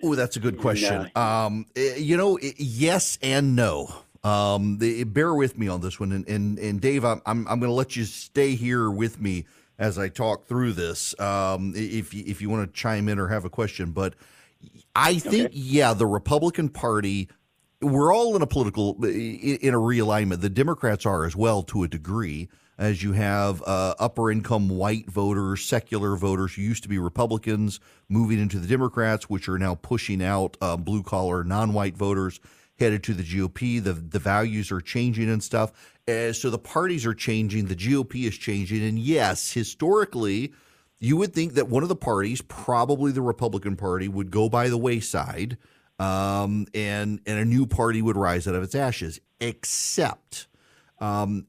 Oh, 0.02 0.14
that's 0.14 0.36
a 0.36 0.40
good 0.40 0.58
question. 0.58 1.10
um, 1.16 1.66
eh, 1.76 1.96
you 1.96 2.16
know, 2.16 2.38
yes 2.56 3.18
and 3.22 3.54
no. 3.54 3.94
Um, 4.24 4.78
the, 4.78 5.04
bear 5.04 5.34
with 5.34 5.58
me 5.58 5.68
on 5.68 5.80
this 5.80 6.00
one, 6.00 6.12
and 6.12 6.26
and, 6.28 6.58
and 6.58 6.80
Dave, 6.80 7.04
I'm 7.04 7.20
I'm, 7.26 7.46
I'm 7.46 7.60
going 7.60 7.70
to 7.70 7.74
let 7.74 7.94
you 7.94 8.04
stay 8.04 8.54
here 8.54 8.90
with 8.90 9.20
me 9.20 9.44
as 9.78 9.98
I 9.98 10.08
talk 10.08 10.46
through 10.46 10.72
this. 10.72 11.18
Um, 11.20 11.74
if 11.76 12.14
you, 12.14 12.24
if 12.26 12.40
you 12.40 12.48
want 12.48 12.68
to 12.68 12.80
chime 12.80 13.08
in 13.08 13.18
or 13.18 13.28
have 13.28 13.44
a 13.44 13.50
question, 13.50 13.92
but 13.92 14.14
I 14.96 15.18
think 15.18 15.46
okay. 15.46 15.56
yeah, 15.56 15.94
the 15.94 16.06
Republican 16.06 16.68
Party. 16.68 17.28
We're 17.82 18.12
all 18.12 18.34
in 18.34 18.40
a 18.40 18.46
political 18.46 18.94
in 19.04 19.74
a 19.74 19.78
realignment. 19.78 20.40
The 20.40 20.48
Democrats 20.48 21.04
are 21.04 21.26
as 21.26 21.36
well 21.36 21.62
to 21.64 21.82
a 21.82 21.88
degree 21.88 22.48
as 22.78 23.02
you 23.02 23.12
have 23.12 23.62
uh, 23.62 23.94
upper 23.98 24.30
income 24.30 24.68
white 24.68 25.10
voters, 25.10 25.64
secular 25.64 26.16
voters 26.16 26.54
who 26.54 26.62
used 26.62 26.82
to 26.82 26.88
be 26.88 26.98
Republicans 26.98 27.80
moving 28.08 28.38
into 28.38 28.58
the 28.58 28.68
Democrats, 28.68 29.30
which 29.30 29.48
are 29.48 29.58
now 29.58 29.74
pushing 29.74 30.22
out 30.22 30.56
uh, 30.60 30.76
blue 30.76 31.02
collar 31.02 31.42
non 31.44 31.72
white 31.72 31.96
voters 31.96 32.40
headed 32.78 33.02
to 33.04 33.14
the 33.14 33.22
GOP. 33.22 33.82
The 33.82 33.94
the 33.94 34.18
values 34.18 34.70
are 34.70 34.80
changing 34.80 35.30
and 35.30 35.42
stuff. 35.42 35.72
Uh, 36.08 36.32
so 36.32 36.50
the 36.50 36.58
parties 36.58 37.06
are 37.06 37.14
changing. 37.14 37.66
The 37.66 37.76
GOP 37.76 38.26
is 38.26 38.36
changing. 38.36 38.82
And 38.82 38.98
yes, 38.98 39.52
historically, 39.52 40.52
you 40.98 41.16
would 41.16 41.34
think 41.34 41.54
that 41.54 41.68
one 41.68 41.82
of 41.82 41.88
the 41.88 41.96
parties, 41.96 42.42
probably 42.42 43.12
the 43.12 43.22
Republican 43.22 43.76
Party, 43.76 44.08
would 44.08 44.30
go 44.30 44.48
by 44.48 44.68
the 44.68 44.78
wayside, 44.78 45.56
um, 45.98 46.66
and 46.74 47.20
and 47.26 47.38
a 47.38 47.44
new 47.44 47.66
party 47.66 48.02
would 48.02 48.16
rise 48.16 48.46
out 48.46 48.54
of 48.54 48.62
its 48.62 48.74
ashes. 48.74 49.20
Except 49.40 50.46
um, 50.98 51.46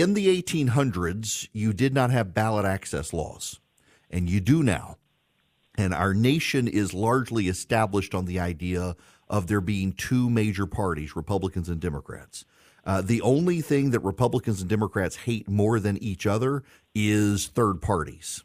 in 0.00 0.14
the 0.14 0.42
1800s, 0.42 1.48
you 1.52 1.72
did 1.72 1.94
not 1.94 2.10
have 2.10 2.34
ballot 2.34 2.64
access 2.64 3.12
laws, 3.12 3.60
and 4.10 4.28
you 4.28 4.40
do 4.40 4.62
now. 4.62 4.96
And 5.76 5.94
our 5.94 6.14
nation 6.14 6.66
is 6.66 6.94
largely 6.94 7.48
established 7.48 8.14
on 8.14 8.24
the 8.24 8.40
idea 8.40 8.96
of 9.28 9.46
there 9.46 9.60
being 9.60 9.92
two 9.92 10.28
major 10.28 10.66
parties, 10.66 11.16
Republicans 11.16 11.68
and 11.68 11.80
Democrats. 11.80 12.44
Uh, 12.84 13.00
the 13.02 13.22
only 13.22 13.60
thing 13.60 13.90
that 13.90 14.00
Republicans 14.00 14.60
and 14.60 14.68
Democrats 14.68 15.16
hate 15.16 15.48
more 15.48 15.80
than 15.80 15.96
each 16.02 16.26
other 16.26 16.62
is 16.94 17.46
third 17.46 17.80
parties. 17.80 18.42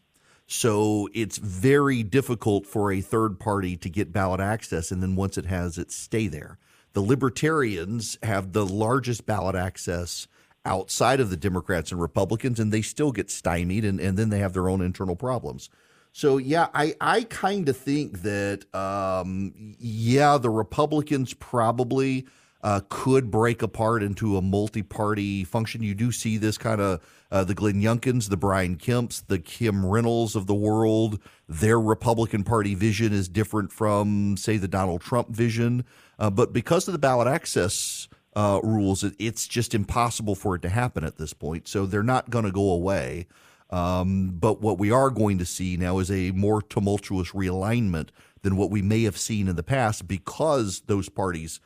So 0.47 1.09
it's 1.13 1.37
very 1.37 2.03
difficult 2.03 2.65
for 2.65 2.91
a 2.91 3.01
third 3.01 3.39
party 3.39 3.75
to 3.77 3.89
get 3.89 4.13
ballot 4.13 4.39
access, 4.39 4.91
and 4.91 5.03
then 5.03 5.15
once 5.15 5.37
it 5.37 5.45
has 5.45 5.77
it, 5.77 5.91
stay 5.91 6.27
there. 6.27 6.57
The 6.93 7.01
Libertarians 7.01 8.17
have 8.23 8.53
the 8.53 8.65
largest 8.65 9.25
ballot 9.25 9.55
access 9.55 10.27
outside 10.65 11.19
of 11.19 11.29
the 11.29 11.37
Democrats 11.37 11.91
and 11.91 12.01
Republicans, 12.01 12.59
and 12.59 12.71
they 12.71 12.81
still 12.81 13.11
get 13.11 13.31
stymied, 13.31 13.85
and, 13.85 13.99
and 13.99 14.17
then 14.17 14.29
they 14.29 14.39
have 14.39 14.53
their 14.53 14.69
own 14.69 14.81
internal 14.81 15.15
problems. 15.15 15.69
So 16.11 16.37
yeah, 16.37 16.67
I 16.73 16.95
I 16.99 17.23
kind 17.23 17.69
of 17.69 17.77
think 17.77 18.23
that 18.23 18.73
um, 18.73 19.75
yeah, 19.79 20.37
the 20.37 20.49
Republicans 20.49 21.33
probably 21.33 22.25
uh, 22.61 22.81
could 22.89 23.31
break 23.31 23.61
apart 23.61 24.03
into 24.03 24.35
a 24.35 24.41
multi-party 24.41 25.43
function. 25.43 25.81
You 25.81 25.95
do 25.95 26.11
see 26.11 26.37
this 26.37 26.57
kind 26.57 26.81
of 26.81 27.01
uh, 27.31 27.43
the 27.43 27.53
Glenn 27.53 27.81
Youngkins, 27.81 28.29
the 28.29 28.37
Brian 28.37 28.75
Kemps, 28.75 29.25
the 29.25 29.39
Kim 29.39 29.85
Reynolds 29.85 30.35
of 30.35 30.47
the 30.47 30.55
world. 30.55 31.19
Their 31.47 31.79
Republican 31.79 32.43
Party 32.43 32.75
vision 32.75 33.13
is 33.13 33.29
different 33.29 33.71
from 33.71 34.35
say 34.35 34.57
the 34.57 34.67
Donald 34.67 35.01
Trump 35.01 35.29
vision, 35.29 35.85
uh, 36.17 36.29
but 36.29 36.53
because 36.53 36.87
of 36.87 36.91
the 36.91 36.99
ballot 36.99 37.27
access 37.27 38.07
uh, 38.39 38.61
rules, 38.63 39.03
it's 39.19 39.49
just 39.49 39.75
impossible 39.75 40.33
for 40.33 40.55
it 40.55 40.61
to 40.61 40.69
happen 40.69 41.03
at 41.03 41.17
this 41.17 41.33
point. 41.33 41.67
So 41.67 41.85
they're 41.85 42.03
not 42.03 42.29
going 42.29 42.45
to 42.45 42.53
go 42.53 42.71
away. 42.71 43.27
Um, 43.69 44.29
but 44.39 44.61
what 44.61 44.77
we 44.77 44.91
are 44.91 45.09
going 45.09 45.39
to 45.39 45.45
see 45.45 45.75
now 45.75 45.99
is 45.99 46.09
a 46.09 46.31
more 46.31 46.61
tumultuous 46.61 47.31
realignment 47.31 48.09
than 48.41 48.55
what 48.55 48.71
we 48.71 48.81
may 48.81 49.03
have 49.03 49.17
seen 49.17 49.49
in 49.49 49.57
the 49.57 49.63
past 49.63 50.07
because 50.07 50.83
those 50.87 51.09
parties 51.09 51.59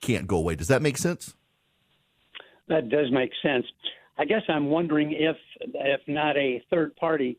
can't 0.00 0.26
go 0.26 0.36
away. 0.36 0.56
Does 0.56 0.66
that 0.66 0.82
make 0.82 0.98
sense? 0.98 1.34
That 2.66 2.88
does 2.88 3.12
make 3.12 3.30
sense. 3.40 3.64
I 4.18 4.24
guess 4.24 4.42
I'm 4.48 4.70
wondering 4.70 5.12
if, 5.12 5.36
if 5.60 6.00
not 6.08 6.36
a 6.36 6.60
third 6.70 6.96
party, 6.96 7.38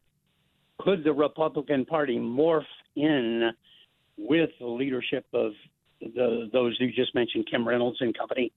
could 0.79 1.03
the 1.03 1.11
Republican 1.11 1.83
Party 1.83 2.17
morph 2.17 2.63
in 2.95 3.51
with 4.17 4.49
the 4.61 4.67
leadership 4.67 5.25
of 5.33 5.51
the, 6.01 6.49
those 6.51 6.77
you 6.79 6.91
just 6.91 7.15
mentioned, 7.15 7.47
Kim 7.49 7.67
Reynolds 7.67 7.97
and 8.01 8.17
company, 8.17 8.51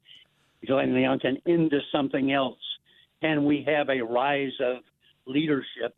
Glenn 0.66 0.92
Youngkin, 0.92 1.40
into 1.46 1.80
something 1.92 2.32
else? 2.32 2.58
Can 3.20 3.44
we 3.44 3.64
have 3.66 3.88
a 3.88 4.00
rise 4.00 4.52
of 4.60 4.78
leadership 5.26 5.94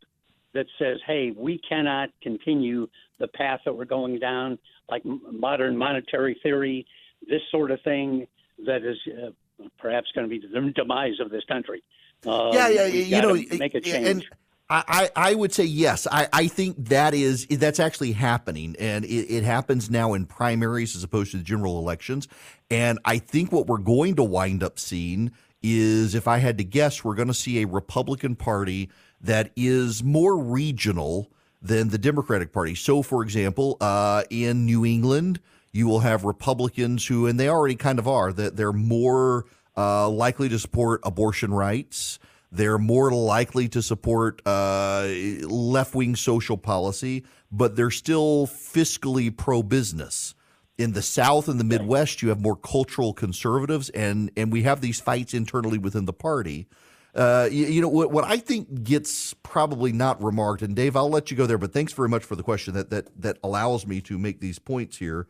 that 0.53 0.65
says, 0.77 0.97
hey, 1.05 1.33
we 1.35 1.59
cannot 1.67 2.09
continue 2.21 2.87
the 3.19 3.27
path 3.27 3.61
that 3.65 3.75
we're 3.75 3.85
going 3.85 4.19
down, 4.19 4.57
like 4.89 5.03
modern 5.05 5.77
monetary 5.77 6.39
theory, 6.43 6.85
this 7.29 7.41
sort 7.51 7.71
of 7.71 7.81
thing 7.83 8.27
that 8.65 8.83
is 8.83 8.97
uh, 9.07 9.29
perhaps 9.77 10.07
going 10.13 10.27
to 10.27 10.29
be 10.29 10.39
the 10.45 10.71
demise 10.71 11.19
of 11.19 11.29
this 11.29 11.43
country? 11.45 11.83
Um, 12.25 12.49
yeah, 12.53 12.67
yeah, 12.67 12.85
you 12.85 13.21
know, 13.21 13.33
make 13.57 13.75
a 13.75 13.81
change. 13.81 14.07
And- 14.07 14.25
I, 14.71 15.09
I 15.15 15.35
would 15.35 15.53
say 15.53 15.65
yes. 15.65 16.07
I, 16.09 16.29
I 16.31 16.47
think 16.47 16.87
that 16.87 17.13
is 17.13 17.45
that's 17.47 17.79
actually 17.79 18.13
happening, 18.13 18.75
and 18.79 19.03
it, 19.03 19.29
it, 19.29 19.43
happens 19.43 19.89
now 19.89 20.13
in 20.13 20.25
primaries 20.25 20.95
as 20.95 21.03
opposed 21.03 21.31
to 21.31 21.37
the 21.37 21.43
general 21.43 21.77
elections. 21.77 22.29
And 22.69 22.97
I 23.03 23.17
think 23.17 23.51
what 23.51 23.67
we're 23.67 23.79
going 23.79 24.15
to 24.15 24.23
wind 24.23 24.63
up 24.63 24.79
seeing 24.79 25.31
is, 25.61 26.15
if 26.15 26.25
I 26.25 26.37
had 26.37 26.57
to 26.59 26.63
guess, 26.63 27.03
we're 27.03 27.15
going 27.15 27.27
to 27.27 27.33
see 27.33 27.61
a 27.61 27.67
Republican 27.67 28.37
Party 28.37 28.89
that 29.19 29.51
is 29.57 30.03
more 30.03 30.37
regional 30.37 31.29
than 31.61 31.89
the 31.89 31.97
Democratic 31.97 32.53
Party. 32.53 32.73
So, 32.73 33.01
for 33.01 33.23
example, 33.23 33.75
uh, 33.81 34.23
in 34.29 34.65
New 34.65 34.85
England, 34.85 35.41
you 35.73 35.87
will 35.87 35.99
have 35.99 36.23
Republicans 36.23 37.05
who, 37.05 37.27
and 37.27 37.39
they 37.39 37.49
already 37.49 37.75
kind 37.75 37.99
of 37.99 38.07
are, 38.07 38.31
that 38.33 38.55
they're 38.55 38.73
more 38.73 39.45
uh, 39.77 40.09
likely 40.09 40.49
to 40.49 40.57
support 40.57 41.01
abortion 41.03 41.53
rights. 41.53 42.19
They're 42.51 42.77
more 42.77 43.11
likely 43.11 43.69
to 43.69 43.81
support 43.81 44.41
uh, 44.45 45.07
left 45.43 45.95
wing 45.95 46.15
social 46.15 46.57
policy, 46.57 47.23
but 47.51 47.75
they're 47.75 47.91
still 47.91 48.45
fiscally 48.47 49.35
pro 49.35 49.63
business. 49.63 50.35
In 50.77 50.93
the 50.93 51.01
South 51.01 51.47
and 51.47 51.59
the 51.59 51.63
Midwest, 51.63 52.21
you 52.21 52.29
have 52.29 52.41
more 52.41 52.55
cultural 52.55 53.13
conservatives, 53.13 53.89
and, 53.89 54.31
and 54.35 54.51
we 54.51 54.63
have 54.63 54.81
these 54.81 54.99
fights 54.99 55.33
internally 55.33 55.77
within 55.77 56.05
the 56.05 56.13
party. 56.13 56.67
Uh, 57.13 57.47
you, 57.51 57.67
you, 57.67 57.81
know 57.81 57.89
what, 57.89 58.11
what 58.11 58.23
I 58.23 58.37
think 58.37 58.83
gets 58.83 59.33
probably 59.43 59.91
not 59.91 60.21
remarked, 60.23 60.61
and 60.61 60.75
Dave, 60.75 60.95
I'll 60.95 61.09
let 61.09 61.29
you 61.29 61.37
go 61.37 61.45
there, 61.45 61.57
but 61.57 61.73
thanks 61.73 61.93
very 61.93 62.09
much 62.09 62.23
for 62.23 62.35
the 62.35 62.43
question 62.43 62.73
that 62.73 62.89
that 62.89 63.09
that 63.21 63.37
allows 63.43 63.85
me 63.85 63.99
to 64.01 64.17
make 64.17 64.39
these 64.39 64.59
points 64.59 64.97
here. 64.97 65.27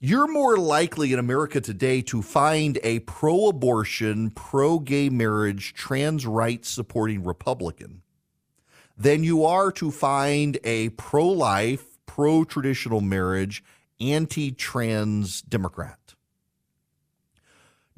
You're 0.00 0.28
more 0.28 0.56
likely 0.56 1.12
in 1.12 1.18
America 1.18 1.60
today 1.60 2.02
to 2.02 2.22
find 2.22 2.78
a 2.84 3.00
pro-abortion, 3.00 4.30
pro-gay 4.30 5.08
marriage, 5.08 5.74
trans 5.74 6.24
rights 6.24 6.70
supporting 6.70 7.24
Republican 7.24 8.02
than 8.96 9.24
you 9.24 9.44
are 9.44 9.72
to 9.72 9.90
find 9.90 10.56
a 10.62 10.90
pro-life, 10.90 11.98
pro-traditional 12.06 13.00
marriage, 13.00 13.64
anti-trans 13.98 15.42
Democrat. 15.42 16.14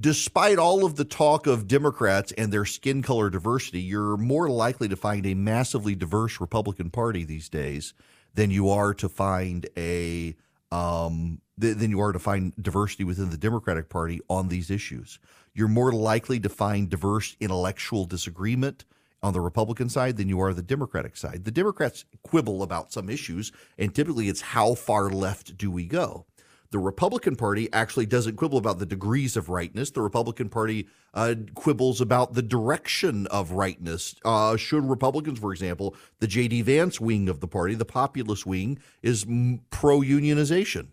Despite 0.00 0.58
all 0.58 0.86
of 0.86 0.96
the 0.96 1.04
talk 1.04 1.46
of 1.46 1.68
Democrats 1.68 2.32
and 2.32 2.50
their 2.50 2.64
skin 2.64 3.02
color 3.02 3.28
diversity, 3.28 3.82
you're 3.82 4.16
more 4.16 4.48
likely 4.48 4.88
to 4.88 4.96
find 4.96 5.26
a 5.26 5.34
massively 5.34 5.94
diverse 5.94 6.40
Republican 6.40 6.88
Party 6.88 7.24
these 7.24 7.50
days 7.50 7.92
than 8.32 8.50
you 8.50 8.70
are 8.70 8.94
to 8.94 9.10
find 9.10 9.68
a 9.76 10.34
um, 10.72 11.42
th- 11.60 11.76
than 11.76 11.90
you 11.90 12.00
are 12.00 12.12
to 12.12 12.18
find 12.18 12.52
diversity 12.60 13.04
within 13.04 13.30
the 13.30 13.36
Democratic 13.36 13.88
Party 13.88 14.20
on 14.28 14.48
these 14.48 14.70
issues. 14.70 15.18
You're 15.54 15.68
more 15.68 15.92
likely 15.92 16.40
to 16.40 16.48
find 16.48 16.88
diverse 16.88 17.36
intellectual 17.40 18.04
disagreement 18.04 18.84
on 19.22 19.32
the 19.32 19.40
Republican 19.40 19.88
side 19.88 20.16
than 20.16 20.28
you 20.28 20.40
are 20.40 20.54
the 20.54 20.62
Democratic 20.62 21.16
side. 21.16 21.44
The 21.44 21.50
Democrats 21.50 22.04
quibble 22.22 22.62
about 22.62 22.92
some 22.92 23.10
issues, 23.10 23.52
and 23.78 23.94
typically 23.94 24.28
it's 24.28 24.40
how 24.40 24.74
far 24.74 25.10
left 25.10 25.56
do 25.56 25.70
we 25.70 25.84
go. 25.84 26.26
The 26.70 26.78
Republican 26.78 27.34
Party 27.34 27.68
actually 27.72 28.06
doesn't 28.06 28.36
quibble 28.36 28.58
about 28.58 28.78
the 28.78 28.86
degrees 28.86 29.36
of 29.36 29.48
rightness. 29.48 29.90
The 29.90 30.02
Republican 30.02 30.48
Party 30.48 30.86
uh, 31.12 31.34
quibbles 31.54 32.00
about 32.00 32.34
the 32.34 32.42
direction 32.42 33.26
of 33.26 33.52
rightness. 33.52 34.14
Uh, 34.24 34.56
should 34.56 34.88
Republicans, 34.88 35.40
for 35.40 35.52
example, 35.52 35.96
the 36.20 36.28
J.D. 36.28 36.62
Vance 36.62 37.00
wing 37.00 37.28
of 37.28 37.40
the 37.40 37.48
party, 37.48 37.74
the 37.74 37.84
populist 37.84 38.46
wing, 38.46 38.78
is 39.02 39.26
pro 39.70 40.00
unionization. 40.00 40.88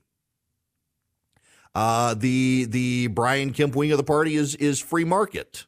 Uh, 1.77 2.15
the 2.15 2.65
the 2.65 3.05
Brian 3.05 3.53
Kemp 3.53 3.75
wing 3.75 3.91
of 3.91 3.97
the 3.97 4.03
party 4.03 4.35
is 4.35 4.55
is 4.55 4.79
free 4.79 5.03
market. 5.03 5.67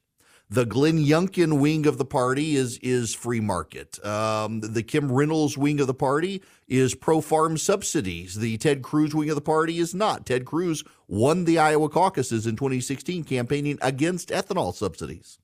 The 0.50 0.66
Glenn 0.66 0.98
Youngkin 0.98 1.60
wing 1.60 1.86
of 1.86 2.00
the 2.00 2.06
party 2.06 2.56
is 2.56 2.80
is 2.80 3.14
free 3.14 3.40
market. 3.40 4.04
Um, 4.04 4.60
the 4.62 4.82
Kim 4.82 5.12
Reynolds 5.12 5.56
wing 5.56 5.80
of 5.80 5.86
the 5.86 5.94
party 5.94 6.42
is 6.68 6.96
pro 6.96 7.22
farm 7.22 7.60
subsidies. 7.60 8.34
The 8.34 8.58
Ted 8.58 8.82
Cruz 8.82 9.14
wing 9.14 9.30
of 9.30 9.36
the 9.36 9.42
party 9.42 9.78
is 9.78 9.94
not. 9.94 10.26
Ted 10.26 10.46
Cruz 10.46 10.84
won 11.08 11.46
the 11.46 11.60
Iowa 11.60 11.90
caucuses 11.90 12.48
in 12.48 12.56
2016 12.56 13.24
campaigning 13.24 13.78
against 13.80 14.30
ethanol 14.30 14.74
subsidies. 14.74 15.38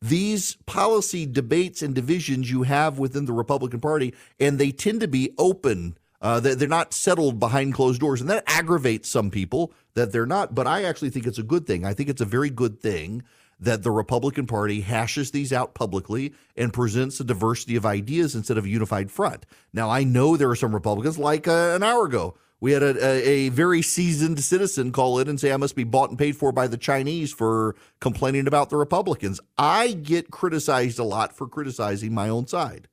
These 0.00 0.58
policy 0.66 1.26
debates 1.26 1.82
and 1.82 1.92
divisions 1.92 2.52
you 2.52 2.62
have 2.62 3.00
within 3.00 3.24
the 3.24 3.32
Republican 3.32 3.80
Party, 3.80 4.14
and 4.38 4.60
they 4.60 4.70
tend 4.70 5.00
to 5.00 5.08
be 5.08 5.34
open. 5.38 5.98
Uh, 6.20 6.38
they're 6.38 6.68
not 6.68 6.92
settled 6.92 7.38
behind 7.40 7.72
closed 7.72 8.00
doors, 8.00 8.20
and 8.20 8.28
that 8.28 8.44
aggravates 8.46 9.08
some 9.08 9.30
people 9.30 9.72
that 9.94 10.12
they're 10.12 10.26
not. 10.26 10.54
But 10.54 10.66
I 10.66 10.84
actually 10.84 11.10
think 11.10 11.26
it's 11.26 11.38
a 11.38 11.42
good 11.42 11.66
thing. 11.66 11.84
I 11.84 11.94
think 11.94 12.10
it's 12.10 12.20
a 12.20 12.26
very 12.26 12.50
good 12.50 12.80
thing 12.80 13.22
that 13.58 13.82
the 13.82 13.90
Republican 13.90 14.46
Party 14.46 14.80
hashes 14.80 15.30
these 15.30 15.52
out 15.52 15.74
publicly 15.74 16.34
and 16.56 16.72
presents 16.72 17.20
a 17.20 17.24
diversity 17.24 17.76
of 17.76 17.86
ideas 17.86 18.34
instead 18.34 18.58
of 18.58 18.64
a 18.64 18.68
unified 18.68 19.10
front. 19.10 19.44
Now, 19.72 19.90
I 19.90 20.02
know 20.02 20.36
there 20.36 20.50
are 20.50 20.56
some 20.56 20.74
Republicans, 20.74 21.18
like 21.18 21.46
uh, 21.46 21.72
an 21.74 21.82
hour 21.82 22.06
ago, 22.06 22.36
we 22.60 22.72
had 22.72 22.82
a, 22.82 23.02
a, 23.02 23.22
a, 23.22 23.48
very 23.48 23.80
seasoned 23.80 24.40
citizen 24.40 24.92
call 24.92 25.18
in 25.18 25.28
and 25.28 25.40
say, 25.40 25.50
I 25.50 25.56
must 25.56 25.74
be 25.74 25.84
bought 25.84 26.10
and 26.10 26.18
paid 26.18 26.36
for 26.36 26.52
by 26.52 26.66
the 26.66 26.76
Chinese 26.76 27.32
for 27.32 27.74
complaining 28.00 28.46
about 28.46 28.68
the 28.68 28.76
Republicans. 28.76 29.40
I 29.56 29.92
get 29.92 30.30
criticized 30.30 30.98
a 30.98 31.04
lot 31.04 31.34
for 31.34 31.48
criticizing 31.48 32.12
my 32.12 32.28
own 32.28 32.46
side. 32.46 32.88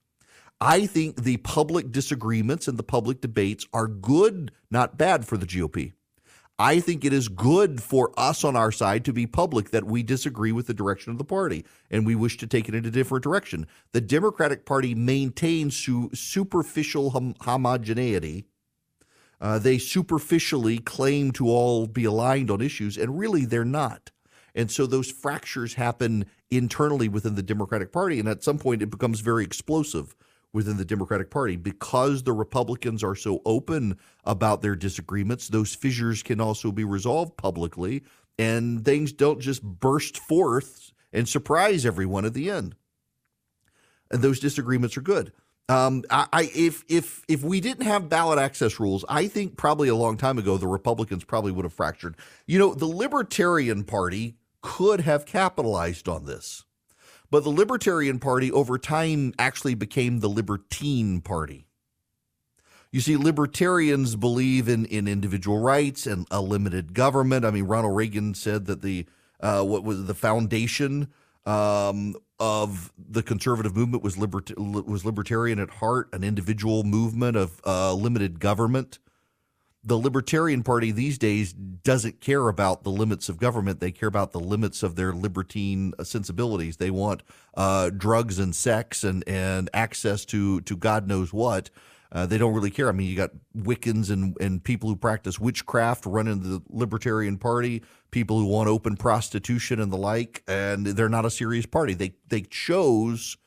I 0.59 0.87
think 0.87 1.23
the 1.23 1.37
public 1.37 1.91
disagreements 1.91 2.67
and 2.67 2.79
the 2.79 2.83
public 2.83 3.21
debates 3.21 3.67
are 3.73 3.87
good, 3.87 4.51
not 4.71 4.97
bad 4.97 5.25
for 5.25 5.37
the 5.37 5.45
GOP. 5.45 5.93
I 6.59 6.79
think 6.79 7.05
it 7.05 7.13
is 7.13 7.27
good 7.27 7.83
for 7.83 8.11
us 8.17 8.43
on 8.43 8.55
our 8.55 8.71
side 8.71 9.05
to 9.05 9.13
be 9.13 9.27
public 9.27 9.69
that 9.69 9.83
we 9.83 10.01
disagree 10.01 10.51
with 10.51 10.65
the 10.65 10.73
direction 10.73 11.11
of 11.11 11.19
the 11.19 11.23
party 11.23 11.63
and 11.91 12.03
we 12.03 12.15
wish 12.15 12.37
to 12.37 12.47
take 12.47 12.67
it 12.67 12.73
in 12.73 12.83
a 12.83 12.89
different 12.89 13.23
direction. 13.23 13.67
The 13.91 14.01
Democratic 14.01 14.65
Party 14.65 14.95
maintains 14.95 15.77
su- 15.77 16.09
superficial 16.15 17.11
hom- 17.11 17.35
homogeneity. 17.41 18.45
Uh, 19.39 19.59
they 19.59 19.77
superficially 19.77 20.79
claim 20.79 21.31
to 21.33 21.47
all 21.47 21.85
be 21.85 22.05
aligned 22.05 22.49
on 22.49 22.59
issues, 22.59 22.97
and 22.97 23.19
really 23.19 23.45
they're 23.45 23.63
not. 23.63 24.09
And 24.55 24.71
so 24.71 24.87
those 24.87 25.11
fractures 25.11 25.75
happen 25.75 26.25
internally 26.49 27.07
within 27.07 27.35
the 27.35 27.43
Democratic 27.43 27.91
Party, 27.91 28.19
and 28.19 28.27
at 28.27 28.43
some 28.43 28.57
point 28.57 28.81
it 28.81 28.89
becomes 28.89 29.19
very 29.19 29.43
explosive 29.43 30.15
within 30.53 30.77
the 30.77 30.85
Democratic 30.85 31.29
Party. 31.29 31.55
Because 31.55 32.23
the 32.23 32.33
Republicans 32.33 33.03
are 33.03 33.15
so 33.15 33.41
open 33.45 33.97
about 34.23 34.61
their 34.61 34.75
disagreements, 34.75 35.47
those 35.47 35.75
fissures 35.75 36.23
can 36.23 36.41
also 36.41 36.71
be 36.71 36.83
resolved 36.83 37.37
publicly, 37.37 38.03
and 38.37 38.83
things 38.83 39.11
don't 39.11 39.39
just 39.39 39.63
burst 39.63 40.17
forth 40.17 40.91
and 41.13 41.27
surprise 41.27 41.85
everyone 41.85 42.25
at 42.25 42.33
the 42.33 42.49
end. 42.49 42.75
And 44.11 44.21
those 44.21 44.39
disagreements 44.39 44.97
are 44.97 45.01
good. 45.01 45.31
Um, 45.69 46.03
I, 46.09 46.27
I, 46.31 46.51
if 46.55 46.85
if 46.87 47.23
if 47.27 47.43
we 47.43 47.59
didn't 47.59 47.85
have 47.85 48.07
ballot 48.07 48.39
access 48.39 48.79
rules, 48.79 49.03
I 49.09 49.27
think 49.27 49.57
probably 49.57 49.89
a 49.89 49.95
long 49.95 50.15
time 50.15 50.37
ago 50.37 50.57
the 50.57 50.67
Republicans 50.67 51.25
probably 51.25 51.51
would 51.51 51.65
have 51.65 51.73
fractured. 51.73 52.15
You 52.45 52.57
know, 52.57 52.73
the 52.73 52.85
Libertarian 52.85 53.83
Party 53.83 54.37
could 54.61 55.01
have 55.01 55.25
capitalized 55.25 56.07
on 56.07 56.25
this. 56.25 56.63
But 57.29 57.43
the 57.43 57.49
Libertarian 57.49 58.19
Party 58.19 58.51
over 58.51 58.77
time 58.77 59.33
actually 59.37 59.75
became 59.75 60.19
the 60.19 60.29
Libertine 60.29 61.21
Party. 61.21 61.67
You 62.91 63.01
see, 63.01 63.17
libertarians 63.17 64.15
believe 64.15 64.69
in, 64.69 64.85
in 64.85 65.07
individual 65.07 65.59
rights 65.59 66.07
and 66.07 66.25
a 66.31 66.41
limited 66.41 66.93
government. 66.93 67.43
I 67.43 67.51
mean, 67.51 67.65
Ronald 67.65 67.95
Reagan 67.95 68.33
said 68.33 68.65
that 68.67 68.81
the 68.81 69.05
uh, 69.39 69.63
what 69.63 69.83
was 69.83 70.05
the 70.05 70.15
foundation 70.15 71.09
um, 71.45 72.15
of 72.39 72.91
the 72.97 73.21
conservative 73.21 73.75
movement 73.75 74.03
was 74.03 74.17
libert- 74.17 74.57
was 74.57 75.05
libertarian 75.05 75.59
at 75.59 75.69
heart, 75.69 76.09
an 76.13 76.23
individual 76.23 76.83
movement 76.83 77.37
of 77.37 77.61
uh, 77.65 77.93
limited 77.93 78.39
government 78.39 78.99
the 79.83 79.97
Libertarian 79.97 80.63
Party 80.63 80.91
these 80.91 81.17
days 81.17 81.53
doesn't 81.53 82.19
care 82.19 82.49
about 82.49 82.83
the 82.83 82.91
limits 82.91 83.29
of 83.29 83.37
government. 83.37 83.79
They 83.79 83.91
care 83.91 84.09
about 84.09 84.31
the 84.31 84.39
limits 84.39 84.83
of 84.83 84.95
their 84.95 85.13
libertine 85.13 85.93
sensibilities. 86.03 86.77
They 86.77 86.91
want 86.91 87.23
uh, 87.55 87.91
drugs 87.91 88.39
and 88.39 88.55
sex 88.55 89.03
and, 89.03 89.23
and 89.27 89.69
access 89.73 90.25
to, 90.25 90.61
to 90.61 90.75
God 90.75 91.07
knows 91.07 91.31
what. 91.31 91.69
Uh, 92.11 92.25
they 92.25 92.37
don't 92.37 92.53
really 92.53 92.71
care. 92.71 92.87
I 92.87 92.93
mean, 92.93 93.09
you 93.09 93.17
got 93.17 93.31
Wiccans 93.55 94.09
and, 94.09 94.35
and 94.39 94.63
people 94.63 94.89
who 94.89 94.95
practice 94.95 95.39
witchcraft 95.39 96.05
running 96.05 96.41
the 96.41 96.61
Libertarian 96.69 97.37
Party, 97.37 97.83
people 98.11 98.39
who 98.39 98.45
want 98.45 98.69
open 98.69 98.95
prostitution 98.95 99.79
and 99.81 99.91
the 99.91 99.97
like, 99.97 100.43
and 100.47 100.85
they're 100.85 101.09
not 101.09 101.25
a 101.25 101.29
serious 101.29 101.65
party. 101.65 101.93
They 101.93 102.13
they 102.29 102.41
chose 102.41 103.37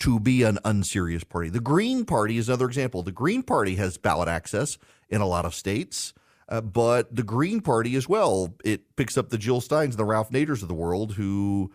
to 0.00 0.20
be 0.20 0.42
an 0.42 0.58
unserious 0.64 1.24
party. 1.24 1.50
The 1.50 1.60
Green 1.60 2.04
Party 2.04 2.38
is 2.38 2.48
another 2.48 2.66
example. 2.66 3.02
The 3.02 3.12
Green 3.12 3.42
Party 3.42 3.74
has 3.76 3.98
ballot 3.98 4.28
access 4.28 4.78
in 5.08 5.20
a 5.20 5.26
lot 5.26 5.44
of 5.44 5.54
states. 5.54 6.12
Uh, 6.48 6.60
but 6.60 7.14
the 7.14 7.22
Green 7.22 7.60
Party 7.60 7.94
as 7.94 8.08
well, 8.08 8.54
it 8.64 8.96
picks 8.96 9.18
up 9.18 9.28
the 9.28 9.38
Jill 9.38 9.60
Steins 9.60 9.94
and 9.94 9.98
the 9.98 10.04
Ralph 10.04 10.30
Naders 10.30 10.62
of 10.62 10.68
the 10.68 10.74
world 10.74 11.14
who 11.14 11.70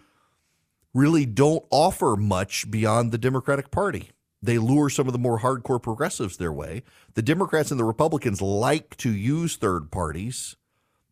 really 0.94 1.26
don't 1.26 1.64
offer 1.70 2.16
much 2.16 2.70
beyond 2.70 3.12
the 3.12 3.18
Democratic 3.18 3.72
Party. 3.72 4.10
They 4.42 4.58
lure 4.58 4.90
some 4.90 5.08
of 5.08 5.14
the 5.14 5.20
more 5.20 5.40
hardcore 5.40 5.82
progressives 5.82 6.38
their 6.38 6.52
way. 6.52 6.84
The 7.14 7.22
Democrats 7.22 7.72
and 7.72 7.80
the 7.80 7.86
Republicans 7.86 8.42
like 8.42 8.98
to 8.98 9.12
use 9.12 9.56
third 9.56 9.90
parties 9.90 10.56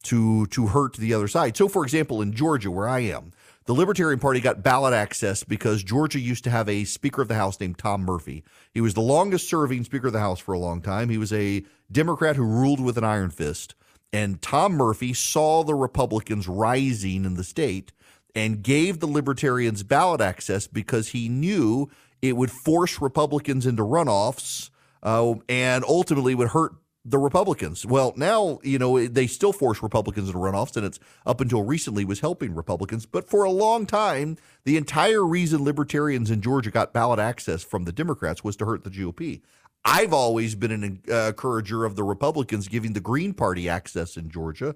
to 0.03 0.47
to 0.47 0.67
hurt 0.67 0.97
the 0.97 1.13
other 1.13 1.27
side. 1.27 1.55
So 1.55 1.67
for 1.67 1.83
example, 1.83 2.21
in 2.21 2.33
Georgia 2.33 2.71
where 2.71 2.89
I 2.89 2.99
am, 2.99 3.31
the 3.65 3.73
Libertarian 3.73 4.19
Party 4.19 4.39
got 4.39 4.63
ballot 4.63 4.93
access 4.93 5.43
because 5.43 5.83
Georgia 5.83 6.19
used 6.19 6.43
to 6.45 6.49
have 6.49 6.67
a 6.67 6.83
Speaker 6.83 7.21
of 7.21 7.27
the 7.27 7.35
House 7.35 7.59
named 7.59 7.77
Tom 7.77 8.01
Murphy. 8.01 8.43
He 8.73 8.81
was 8.81 8.95
the 8.95 9.01
longest 9.01 9.47
serving 9.47 9.83
Speaker 9.83 10.07
of 10.07 10.13
the 10.13 10.19
House 10.19 10.39
for 10.39 10.53
a 10.53 10.59
long 10.59 10.81
time. 10.81 11.09
He 11.09 11.17
was 11.17 11.31
a 11.31 11.63
Democrat 11.91 12.35
who 12.35 12.43
ruled 12.43 12.79
with 12.79 12.97
an 12.97 13.03
iron 13.03 13.29
fist. 13.29 13.75
And 14.11 14.41
Tom 14.41 14.73
Murphy 14.73 15.13
saw 15.13 15.63
the 15.63 15.75
Republicans 15.75 16.47
rising 16.47 17.23
in 17.23 17.35
the 17.35 17.43
state 17.43 17.91
and 18.35 18.63
gave 18.63 18.99
the 18.99 19.07
Libertarians 19.07 19.83
ballot 19.83 20.21
access 20.21 20.67
because 20.67 21.09
he 21.09 21.29
knew 21.29 21.89
it 22.21 22.35
would 22.35 22.51
force 22.51 23.01
Republicans 23.01 23.65
into 23.65 23.83
runoffs 23.83 24.69
uh, 25.03 25.35
and 25.47 25.83
ultimately 25.85 26.35
would 26.35 26.49
hurt 26.49 26.73
the 27.03 27.17
Republicans. 27.17 27.85
Well, 27.85 28.13
now, 28.15 28.59
you 28.63 28.77
know, 28.77 29.07
they 29.07 29.27
still 29.27 29.53
force 29.53 29.81
Republicans 29.81 30.27
into 30.27 30.39
runoffs, 30.39 30.77
and 30.77 30.85
it's 30.85 30.99
up 31.25 31.41
until 31.41 31.63
recently 31.63 32.05
was 32.05 32.19
helping 32.19 32.53
Republicans. 32.53 33.05
But 33.05 33.27
for 33.27 33.43
a 33.43 33.49
long 33.49 33.85
time, 33.85 34.37
the 34.65 34.77
entire 34.77 35.25
reason 35.25 35.63
libertarians 35.63 36.29
in 36.29 36.41
Georgia 36.41 36.69
got 36.69 36.93
ballot 36.93 37.19
access 37.19 37.63
from 37.63 37.85
the 37.85 37.91
Democrats 37.91 38.43
was 38.43 38.55
to 38.57 38.65
hurt 38.65 38.83
the 38.83 38.91
GOP. 38.91 39.41
I've 39.83 40.13
always 40.13 40.53
been 40.53 40.71
an 40.71 41.01
uh, 41.09 41.29
encourager 41.29 41.85
of 41.85 41.95
the 41.95 42.03
Republicans 42.03 42.67
giving 42.67 42.93
the 42.93 42.99
Green 42.99 43.33
Party 43.33 43.67
access 43.67 44.15
in 44.15 44.29
Georgia 44.29 44.75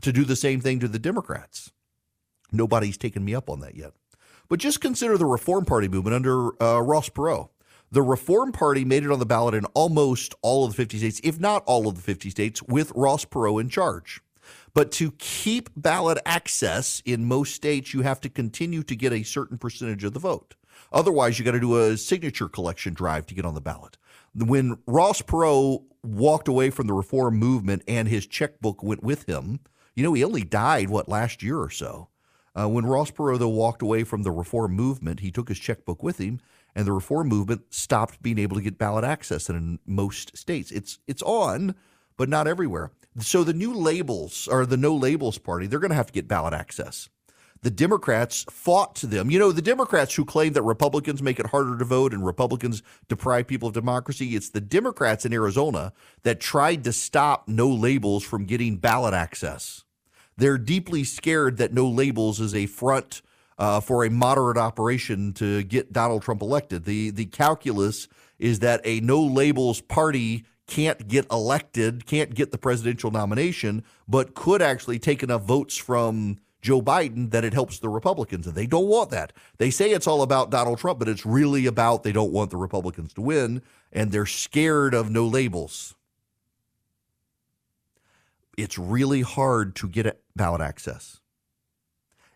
to 0.00 0.12
do 0.12 0.24
the 0.24 0.36
same 0.36 0.60
thing 0.60 0.80
to 0.80 0.88
the 0.88 0.98
Democrats. 0.98 1.72
Nobody's 2.52 2.96
taken 2.96 3.22
me 3.24 3.34
up 3.34 3.50
on 3.50 3.60
that 3.60 3.76
yet. 3.76 3.92
But 4.48 4.60
just 4.60 4.80
consider 4.80 5.18
the 5.18 5.26
Reform 5.26 5.64
Party 5.64 5.88
movement 5.88 6.14
under 6.14 6.62
uh, 6.62 6.80
Ross 6.80 7.10
Perot. 7.10 7.50
The 7.92 8.02
Reform 8.02 8.50
Party 8.50 8.84
made 8.84 9.04
it 9.04 9.12
on 9.12 9.20
the 9.20 9.26
ballot 9.26 9.54
in 9.54 9.64
almost 9.66 10.34
all 10.42 10.64
of 10.64 10.72
the 10.72 10.76
50 10.76 10.98
states, 10.98 11.20
if 11.22 11.38
not 11.38 11.62
all 11.66 11.86
of 11.86 11.94
the 11.94 12.02
50 12.02 12.30
states, 12.30 12.62
with 12.64 12.90
Ross 12.96 13.24
Perot 13.24 13.60
in 13.60 13.68
charge. 13.68 14.20
But 14.74 14.90
to 14.92 15.12
keep 15.12 15.70
ballot 15.76 16.18
access 16.26 17.00
in 17.04 17.26
most 17.26 17.54
states, 17.54 17.94
you 17.94 18.02
have 18.02 18.20
to 18.22 18.28
continue 18.28 18.82
to 18.82 18.96
get 18.96 19.12
a 19.12 19.22
certain 19.22 19.56
percentage 19.56 20.04
of 20.04 20.14
the 20.14 20.20
vote. 20.20 20.54
Otherwise, 20.92 21.38
you 21.38 21.44
got 21.44 21.52
to 21.52 21.60
do 21.60 21.80
a 21.80 21.96
signature 21.96 22.48
collection 22.48 22.92
drive 22.92 23.26
to 23.26 23.34
get 23.34 23.44
on 23.44 23.54
the 23.54 23.60
ballot. 23.60 23.96
When 24.34 24.78
Ross 24.86 25.22
Perot 25.22 25.82
walked 26.02 26.48
away 26.48 26.70
from 26.70 26.88
the 26.88 26.92
reform 26.92 27.36
movement 27.36 27.82
and 27.88 28.08
his 28.08 28.26
checkbook 28.26 28.82
went 28.82 29.02
with 29.02 29.28
him, 29.28 29.60
you 29.94 30.02
know, 30.02 30.12
he 30.12 30.24
only 30.24 30.42
died, 30.42 30.90
what, 30.90 31.08
last 31.08 31.42
year 31.42 31.58
or 31.58 31.70
so. 31.70 32.08
Uh, 32.54 32.68
when 32.68 32.84
Ross 32.84 33.10
Perot, 33.10 33.38
though, 33.38 33.48
walked 33.48 33.82
away 33.82 34.04
from 34.04 34.22
the 34.22 34.30
reform 34.30 34.72
movement, 34.72 35.20
he 35.20 35.30
took 35.30 35.48
his 35.48 35.58
checkbook 35.58 36.02
with 36.02 36.18
him 36.18 36.40
and 36.76 36.86
the 36.86 36.92
reform 36.92 37.26
movement 37.28 37.62
stopped 37.70 38.22
being 38.22 38.38
able 38.38 38.54
to 38.54 38.62
get 38.62 38.78
ballot 38.78 39.02
access 39.02 39.48
in 39.48 39.80
most 39.86 40.36
states. 40.36 40.70
It's 40.70 40.98
it's 41.08 41.22
on, 41.22 41.74
but 42.18 42.28
not 42.28 42.46
everywhere. 42.46 42.92
So 43.18 43.42
the 43.42 43.54
new 43.54 43.72
labels 43.72 44.46
or 44.46 44.66
the 44.66 44.76
no 44.76 44.94
labels 44.94 45.38
party, 45.38 45.66
they're 45.66 45.80
going 45.80 45.90
to 45.90 45.96
have 45.96 46.08
to 46.08 46.12
get 46.12 46.28
ballot 46.28 46.52
access. 46.52 47.08
The 47.62 47.70
Democrats 47.70 48.44
fought 48.50 48.94
to 48.96 49.06
them. 49.06 49.30
You 49.30 49.38
know, 49.38 49.50
the 49.50 49.62
Democrats 49.62 50.14
who 50.14 50.26
claim 50.26 50.52
that 50.52 50.62
Republicans 50.62 51.22
make 51.22 51.40
it 51.40 51.46
harder 51.46 51.78
to 51.78 51.84
vote 51.86 52.12
and 52.12 52.24
Republicans 52.24 52.82
deprive 53.08 53.46
people 53.46 53.68
of 53.68 53.74
democracy, 53.74 54.36
it's 54.36 54.50
the 54.50 54.60
Democrats 54.60 55.24
in 55.24 55.32
Arizona 55.32 55.94
that 56.24 56.38
tried 56.38 56.84
to 56.84 56.92
stop 56.92 57.48
no 57.48 57.68
labels 57.70 58.22
from 58.22 58.44
getting 58.44 58.76
ballot 58.76 59.14
access. 59.14 59.82
They're 60.36 60.58
deeply 60.58 61.02
scared 61.04 61.56
that 61.56 61.72
no 61.72 61.88
labels 61.88 62.38
is 62.38 62.54
a 62.54 62.66
front 62.66 63.22
uh, 63.58 63.80
for 63.80 64.04
a 64.04 64.10
moderate 64.10 64.58
operation 64.58 65.32
to 65.34 65.62
get 65.64 65.92
Donald 65.92 66.22
Trump 66.22 66.42
elected. 66.42 66.84
The 66.84 67.10
the 67.10 67.26
calculus 67.26 68.08
is 68.38 68.58
that 68.60 68.80
a 68.84 69.00
no 69.00 69.22
labels 69.22 69.80
party 69.80 70.44
can't 70.66 71.06
get 71.08 71.26
elected, 71.30 72.06
can't 72.06 72.34
get 72.34 72.50
the 72.50 72.58
presidential 72.58 73.10
nomination, 73.10 73.84
but 74.08 74.34
could 74.34 74.60
actually 74.60 74.98
take 74.98 75.22
enough 75.22 75.42
votes 75.42 75.76
from 75.76 76.38
Joe 76.60 76.82
Biden 76.82 77.30
that 77.30 77.44
it 77.44 77.54
helps 77.54 77.78
the 77.78 77.88
Republicans. 77.88 78.46
And 78.46 78.56
they 78.56 78.66
don't 78.66 78.88
want 78.88 79.10
that. 79.10 79.32
They 79.58 79.70
say 79.70 79.92
it's 79.92 80.08
all 80.08 80.22
about 80.22 80.50
Donald 80.50 80.78
Trump, 80.78 80.98
but 80.98 81.08
it's 81.08 81.24
really 81.24 81.66
about 81.66 82.02
they 82.02 82.12
don't 82.12 82.32
want 82.32 82.50
the 82.50 82.56
Republicans 82.56 83.14
to 83.14 83.20
win, 83.20 83.62
and 83.92 84.10
they're 84.10 84.26
scared 84.26 84.92
of 84.92 85.08
no 85.08 85.26
labels. 85.26 85.94
It's 88.58 88.78
really 88.78 89.20
hard 89.20 89.76
to 89.76 89.88
get 89.88 90.20
ballot 90.34 90.60
access. 90.60 91.20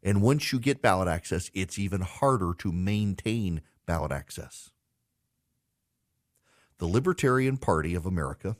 And 0.03 0.23
once 0.23 0.53
you 0.53 0.59
get 0.59 0.83
ballot 0.83 1.09
access, 1.09 1.51
it's 1.55 1.79
even 1.79 2.01
harder 2.01 2.55
to 2.59 2.73
maintain 2.73 3.61
ballot 3.87 4.13
access. 4.13 4.71
The 6.79 6.87
Libertarian 6.87 7.59
Party 7.59 7.95
of 7.95 8.07
America, 8.07 8.57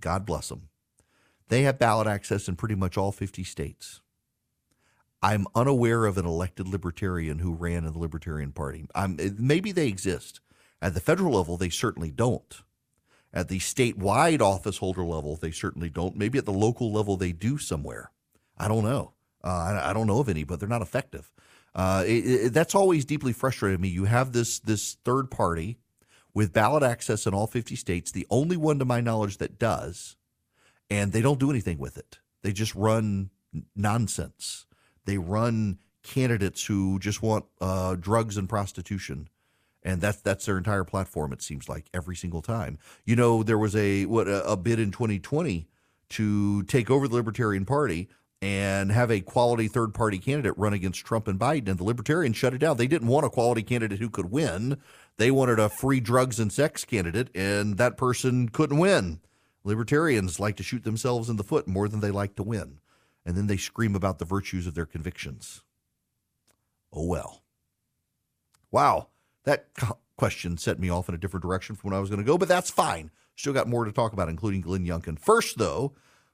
God 0.00 0.26
bless 0.26 0.48
them, 0.48 0.68
they 1.48 1.62
have 1.62 1.78
ballot 1.78 2.06
access 2.06 2.48
in 2.48 2.56
pretty 2.56 2.74
much 2.74 2.96
all 2.96 3.12
50 3.12 3.44
states. 3.44 4.00
I'm 5.22 5.46
unaware 5.54 6.06
of 6.06 6.16
an 6.16 6.24
elected 6.24 6.66
libertarian 6.66 7.40
who 7.40 7.52
ran 7.52 7.84
in 7.84 7.92
the 7.92 7.98
Libertarian 7.98 8.52
Party. 8.52 8.86
I'm, 8.94 9.16
eh, 9.20 9.30
maybe 9.36 9.70
they 9.70 9.86
exist. 9.86 10.40
At 10.80 10.94
the 10.94 11.00
federal 11.00 11.34
level, 11.34 11.56
they 11.56 11.68
certainly 11.68 12.10
don't. 12.10 12.62
At 13.32 13.48
the 13.48 13.58
statewide 13.58 14.40
office 14.40 14.78
holder 14.78 15.04
level, 15.04 15.36
they 15.36 15.50
certainly 15.50 15.90
don't. 15.90 16.16
Maybe 16.16 16.38
at 16.38 16.46
the 16.46 16.52
local 16.52 16.90
level, 16.92 17.16
they 17.16 17.32
do 17.32 17.58
somewhere. 17.58 18.10
I 18.56 18.66
don't 18.66 18.84
know. 18.84 19.12
Uh, 19.42 19.80
I, 19.82 19.92
don't 19.92 20.06
know 20.06 20.20
of 20.20 20.28
any, 20.28 20.44
but 20.44 20.60
they're 20.60 20.68
not 20.68 20.82
effective. 20.82 21.30
Uh, 21.74 22.04
it, 22.06 22.26
it, 22.26 22.52
that's 22.52 22.74
always 22.74 23.04
deeply 23.04 23.32
frustrated 23.32 23.80
me. 23.80 23.88
You 23.88 24.04
have 24.04 24.32
this 24.32 24.58
this 24.58 24.96
third 25.04 25.30
party 25.30 25.78
with 26.34 26.52
ballot 26.52 26.82
access 26.82 27.26
in 27.26 27.34
all 27.34 27.46
50 27.46 27.74
states, 27.76 28.12
the 28.12 28.26
only 28.30 28.56
one 28.56 28.78
to 28.78 28.84
my 28.84 29.00
knowledge 29.00 29.38
that 29.38 29.58
does, 29.58 30.16
and 30.88 31.12
they 31.12 31.22
don't 31.22 31.40
do 31.40 31.50
anything 31.50 31.78
with 31.78 31.96
it. 31.96 32.18
They 32.42 32.52
just 32.52 32.74
run 32.74 33.30
nonsense. 33.74 34.66
They 35.04 35.18
run 35.18 35.78
candidates 36.02 36.64
who 36.64 36.98
just 36.98 37.22
want 37.22 37.46
uh, 37.60 37.96
drugs 37.96 38.36
and 38.36 38.48
prostitution, 38.48 39.28
and 39.82 40.00
that's 40.00 40.20
that's 40.20 40.46
their 40.46 40.58
entire 40.58 40.84
platform. 40.84 41.32
It 41.32 41.42
seems 41.42 41.68
like 41.68 41.86
every 41.94 42.16
single 42.16 42.42
time. 42.42 42.78
You 43.04 43.16
know, 43.16 43.42
there 43.42 43.58
was 43.58 43.74
a 43.74 44.06
what 44.06 44.28
a, 44.28 44.44
a 44.44 44.56
bid 44.56 44.78
in 44.78 44.90
2020 44.90 45.68
to 46.10 46.62
take 46.64 46.90
over 46.90 47.06
the 47.06 47.14
Libertarian 47.14 47.64
Party 47.64 48.08
and 48.42 48.90
have 48.90 49.10
a 49.10 49.20
quality 49.20 49.68
third 49.68 49.92
party 49.92 50.18
candidate 50.18 50.56
run 50.56 50.72
against 50.72 51.04
Trump 51.04 51.28
and 51.28 51.38
Biden. 51.38 51.68
And 51.68 51.78
the 51.78 51.84
Libertarians 51.84 52.36
shut 52.36 52.54
it 52.54 52.58
down. 52.58 52.76
They 52.76 52.86
didn't 52.86 53.08
want 53.08 53.26
a 53.26 53.30
quality 53.30 53.62
candidate 53.62 53.98
who 53.98 54.08
could 54.08 54.30
win. 54.30 54.78
They 55.18 55.30
wanted 55.30 55.58
a 55.58 55.68
free 55.68 56.00
drugs 56.00 56.40
and 56.40 56.50
sex 56.50 56.84
candidate, 56.84 57.28
and 57.34 57.76
that 57.76 57.98
person 57.98 58.48
couldn't 58.48 58.78
win. 58.78 59.20
Libertarians 59.62 60.40
like 60.40 60.56
to 60.56 60.62
shoot 60.62 60.84
themselves 60.84 61.28
in 61.28 61.36
the 61.36 61.44
foot 61.44 61.68
more 61.68 61.88
than 61.88 62.00
they 62.00 62.10
like 62.10 62.34
to 62.36 62.42
win. 62.42 62.78
And 63.26 63.36
then 63.36 63.46
they 63.46 63.58
scream 63.58 63.94
about 63.94 64.18
the 64.18 64.24
virtues 64.24 64.66
of 64.66 64.74
their 64.74 64.86
convictions. 64.86 65.62
Oh, 66.90 67.04
well. 67.04 67.42
Wow. 68.70 69.08
That 69.44 69.68
question 70.16 70.56
set 70.56 70.78
me 70.78 70.88
off 70.88 71.10
in 71.10 71.14
a 71.14 71.18
different 71.18 71.42
direction 71.42 71.76
from 71.76 71.90
when 71.90 71.96
I 71.96 72.00
was 72.00 72.08
going 72.08 72.22
to 72.22 72.26
go, 72.26 72.38
but 72.38 72.48
that's 72.48 72.70
fine. 72.70 73.10
Still 73.36 73.52
got 73.52 73.68
more 73.68 73.84
to 73.84 73.92
talk 73.92 74.14
about, 74.14 74.30
including 74.30 74.62
Glenn 74.62 74.86
Youngkin. 74.86 75.18
First, 75.18 75.58
though, 75.58 75.92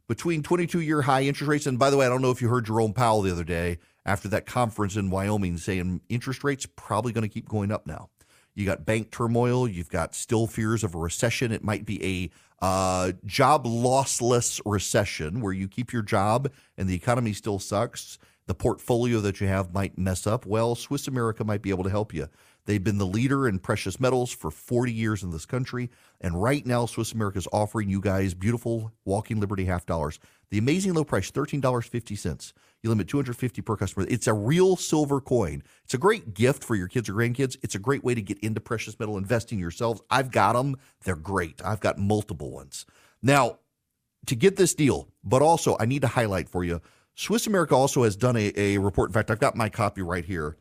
between 0.08 0.42
22 0.42 0.80
year 0.80 1.02
high 1.02 1.22
interest 1.22 1.48
rates. 1.48 1.66
And 1.66 1.78
by 1.78 1.90
the 1.90 1.96
way, 1.96 2.06
I 2.06 2.08
don't 2.08 2.22
know 2.22 2.30
if 2.30 2.40
you 2.40 2.48
heard 2.48 2.66
Jerome 2.66 2.92
Powell 2.92 3.22
the 3.22 3.32
other 3.32 3.44
day 3.44 3.78
after 4.04 4.28
that 4.28 4.46
conference 4.46 4.96
in 4.96 5.10
Wyoming 5.10 5.58
saying 5.58 6.00
interest 6.08 6.44
rates 6.44 6.66
probably 6.76 7.12
going 7.12 7.22
to 7.22 7.32
keep 7.32 7.48
going 7.48 7.72
up 7.72 7.86
now. 7.86 8.08
You 8.54 8.64
got 8.64 8.86
bank 8.86 9.10
turmoil. 9.10 9.68
You've 9.68 9.90
got 9.90 10.14
still 10.14 10.46
fears 10.46 10.82
of 10.82 10.94
a 10.94 10.98
recession. 10.98 11.52
It 11.52 11.62
might 11.62 11.84
be 11.84 12.02
a 12.04 12.64
uh, 12.64 13.12
job 13.26 13.66
lossless 13.66 14.60
recession 14.64 15.40
where 15.42 15.52
you 15.52 15.68
keep 15.68 15.92
your 15.92 16.02
job 16.02 16.50
and 16.78 16.88
the 16.88 16.94
economy 16.94 17.34
still 17.34 17.58
sucks. 17.58 18.18
The 18.46 18.54
portfolio 18.54 19.20
that 19.20 19.40
you 19.40 19.48
have 19.48 19.74
might 19.74 19.98
mess 19.98 20.26
up. 20.26 20.46
Well, 20.46 20.74
Swiss 20.74 21.08
America 21.08 21.44
might 21.44 21.62
be 21.62 21.70
able 21.70 21.84
to 21.84 21.90
help 21.90 22.14
you. 22.14 22.28
They've 22.66 22.82
been 22.82 22.98
the 22.98 23.06
leader 23.06 23.48
in 23.48 23.60
precious 23.60 23.98
metals 23.98 24.32
for 24.32 24.50
40 24.50 24.92
years 24.92 25.22
in 25.22 25.30
this 25.30 25.46
country. 25.46 25.88
And 26.20 26.40
right 26.40 26.66
now, 26.66 26.86
Swiss 26.86 27.12
America 27.12 27.38
is 27.38 27.48
offering 27.52 27.88
you 27.88 28.00
guys 28.00 28.34
beautiful 28.34 28.92
Walking 29.04 29.40
Liberty 29.40 29.64
half 29.64 29.86
dollars. 29.86 30.18
The 30.50 30.58
amazing 30.58 30.94
low 30.94 31.04
price, 31.04 31.30
$13.50. 31.30 32.52
You 32.82 32.90
limit 32.90 33.08
250 33.08 33.62
per 33.62 33.76
customer. 33.76 34.06
It's 34.08 34.26
a 34.26 34.34
real 34.34 34.76
silver 34.76 35.20
coin. 35.20 35.62
It's 35.84 35.94
a 35.94 35.98
great 35.98 36.34
gift 36.34 36.62
for 36.62 36.74
your 36.74 36.88
kids 36.88 37.08
or 37.08 37.14
grandkids. 37.14 37.56
It's 37.62 37.74
a 37.74 37.80
great 37.80 38.04
way 38.04 38.14
to 38.14 38.22
get 38.22 38.38
into 38.40 38.60
precious 38.60 38.98
metal 38.98 39.16
investing 39.16 39.58
yourselves. 39.58 40.00
I've 40.10 40.30
got 40.30 40.52
them. 40.52 40.76
They're 41.04 41.16
great. 41.16 41.60
I've 41.64 41.80
got 41.80 41.98
multiple 41.98 42.50
ones. 42.50 42.84
Now, 43.22 43.58
to 44.26 44.36
get 44.36 44.56
this 44.56 44.74
deal, 44.74 45.08
but 45.24 45.40
also 45.40 45.76
I 45.78 45.84
need 45.84 46.02
to 46.02 46.08
highlight 46.08 46.48
for 46.48 46.64
you, 46.64 46.80
Swiss 47.14 47.46
America 47.46 47.74
also 47.74 48.02
has 48.02 48.16
done 48.16 48.36
a, 48.36 48.52
a 48.56 48.78
report. 48.78 49.10
In 49.10 49.14
fact, 49.14 49.30
I've 49.30 49.40
got 49.40 49.56
my 49.56 49.68
copy 49.68 50.02
right 50.02 50.24
here 50.24 50.56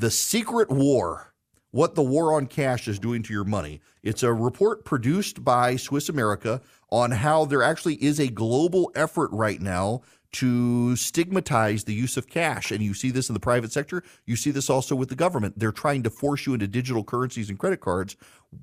the 0.00 0.10
Secret 0.10 0.70
War 0.70 1.34
What 1.72 1.94
the 1.94 2.02
War 2.02 2.32
on 2.32 2.46
Cash 2.46 2.88
is 2.88 2.98
Doing 2.98 3.22
to 3.22 3.34
Your 3.34 3.44
Money. 3.44 3.82
It's 4.02 4.22
a 4.22 4.32
report 4.32 4.82
produced 4.82 5.44
by 5.44 5.76
Swiss 5.76 6.08
America 6.08 6.62
on 6.90 7.10
how 7.10 7.44
there 7.44 7.62
actually 7.62 7.96
is 7.96 8.18
a 8.18 8.28
global 8.28 8.90
effort 8.94 9.28
right 9.30 9.60
now 9.60 10.00
to 10.32 10.96
stigmatize 10.96 11.84
the 11.84 11.92
use 11.92 12.16
of 12.16 12.28
cash. 12.28 12.70
And 12.70 12.82
you 12.82 12.94
see 12.94 13.10
this 13.10 13.28
in 13.28 13.34
the 13.34 13.40
private 13.40 13.72
sector. 13.72 14.02
You 14.24 14.36
see 14.36 14.50
this 14.50 14.70
also 14.70 14.96
with 14.96 15.10
the 15.10 15.16
government. 15.16 15.58
They're 15.58 15.70
trying 15.70 16.02
to 16.04 16.10
force 16.10 16.46
you 16.46 16.54
into 16.54 16.66
digital 16.66 17.04
currencies 17.04 17.50
and 17.50 17.58
credit 17.58 17.82
cards 17.82 18.16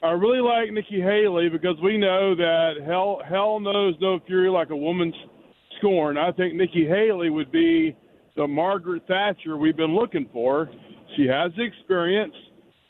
I 0.02 0.10
really 0.12 0.40
like 0.40 0.72
Nikki 0.72 1.00
Haley 1.00 1.48
because 1.48 1.76
we 1.82 1.96
know 1.96 2.34
that 2.34 2.72
hell 2.84 3.20
hell 3.28 3.60
knows 3.60 3.94
no 4.00 4.18
fury 4.26 4.50
like 4.50 4.70
a 4.70 4.76
woman's 4.76 5.14
scorn. 5.78 6.18
I 6.18 6.32
think 6.32 6.54
Nikki 6.54 6.86
Haley 6.86 7.30
would 7.30 7.52
be 7.52 7.96
the 8.36 8.46
Margaret 8.48 9.02
Thatcher 9.06 9.56
we've 9.56 9.76
been 9.76 9.94
looking 9.94 10.28
for. 10.32 10.68
She 11.16 11.26
has 11.26 11.52
the 11.56 11.62
experience, 11.62 12.34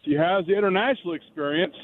she 0.04 0.12
has 0.14 0.46
the 0.46 0.56
international 0.56 1.14
experience, 1.14 1.74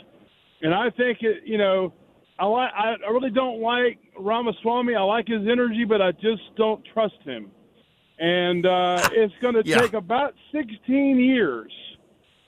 and 0.62 0.72
I 0.72 0.88
think 0.90 1.18
it. 1.20 1.42
You 1.44 1.58
know, 1.58 1.92
I 2.38 2.46
like. 2.46 2.70
I 2.74 2.94
really 3.10 3.30
don't 3.30 3.60
like 3.60 3.98
Ramaswamy. 4.18 4.94
I 4.94 5.02
like 5.02 5.28
his 5.28 5.42
energy, 5.50 5.84
but 5.84 6.00
I 6.00 6.12
just 6.12 6.42
don't 6.56 6.82
trust 6.94 7.20
him. 7.24 7.50
And 8.18 8.64
uh, 8.66 9.08
it's 9.12 9.34
going 9.42 9.54
to 9.54 9.62
Yeah. 9.64 9.78
take 9.80 9.92
about 9.92 10.34
16 10.52 11.18
years 11.20 11.70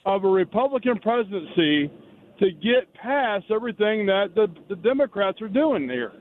of 0.05 0.23
a 0.25 0.27
Republican 0.27 0.99
presidency 0.99 1.89
to 2.41 2.51
get 2.51 2.93
past 2.93 3.45
everything 3.49 4.05
that 4.07 4.35
the, 4.35 4.47
the 4.67 4.75
Democrats 4.75 5.41
are 5.41 5.47
doing 5.47 5.89
here. 5.89 6.11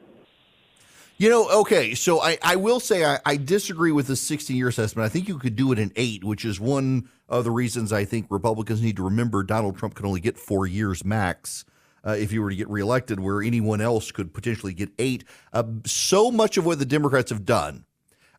You 1.17 1.29
know, 1.29 1.49
okay, 1.61 1.95
so 1.95 2.21
I, 2.21 2.39
I 2.43 2.57
will 2.57 2.81
say 2.81 3.05
I, 3.05 3.19
I 3.27 3.37
disagree 3.37 3.93
with 3.93 4.07
the 4.07 4.17
60 4.17 4.55
year 4.55 4.69
assessment. 4.69 5.05
I 5.05 5.09
think 5.11 5.29
you 5.29 5.39
could 5.39 5.55
do 5.55 5.71
it 5.73 5.79
in 5.79 5.93
eight, 5.97 6.25
which 6.25 6.45
is 6.45 6.59
one 6.59 7.11
of 7.29 7.45
the 7.45 7.51
reasons 7.51 7.93
I 7.93 8.05
think 8.05 8.27
Republicans 8.31 8.81
need 8.81 8.97
to 8.97 9.05
remember 9.05 9.43
Donald 9.43 9.77
Trump 9.77 9.95
can 9.95 10.07
only 10.07 10.21
get 10.21 10.39
four 10.39 10.67
years 10.67 11.05
max. 11.05 11.65
Uh, 12.03 12.13
if 12.13 12.33
you 12.33 12.41
were 12.41 12.49
to 12.49 12.57
get 12.57 12.69
reelected, 12.71 13.21
where 13.21 13.43
anyone 13.43 13.83
else 13.83 14.11
could 14.11 14.33
potentially 14.33 14.73
get 14.73 14.89
eight. 14.99 15.23
Uh, 15.53 15.65
so 15.85 16.31
much 16.31 16.57
of 16.57 16.65
what 16.65 16.79
the 16.79 16.87
Democrats 16.87 17.29
have 17.29 17.45
done 17.45 17.85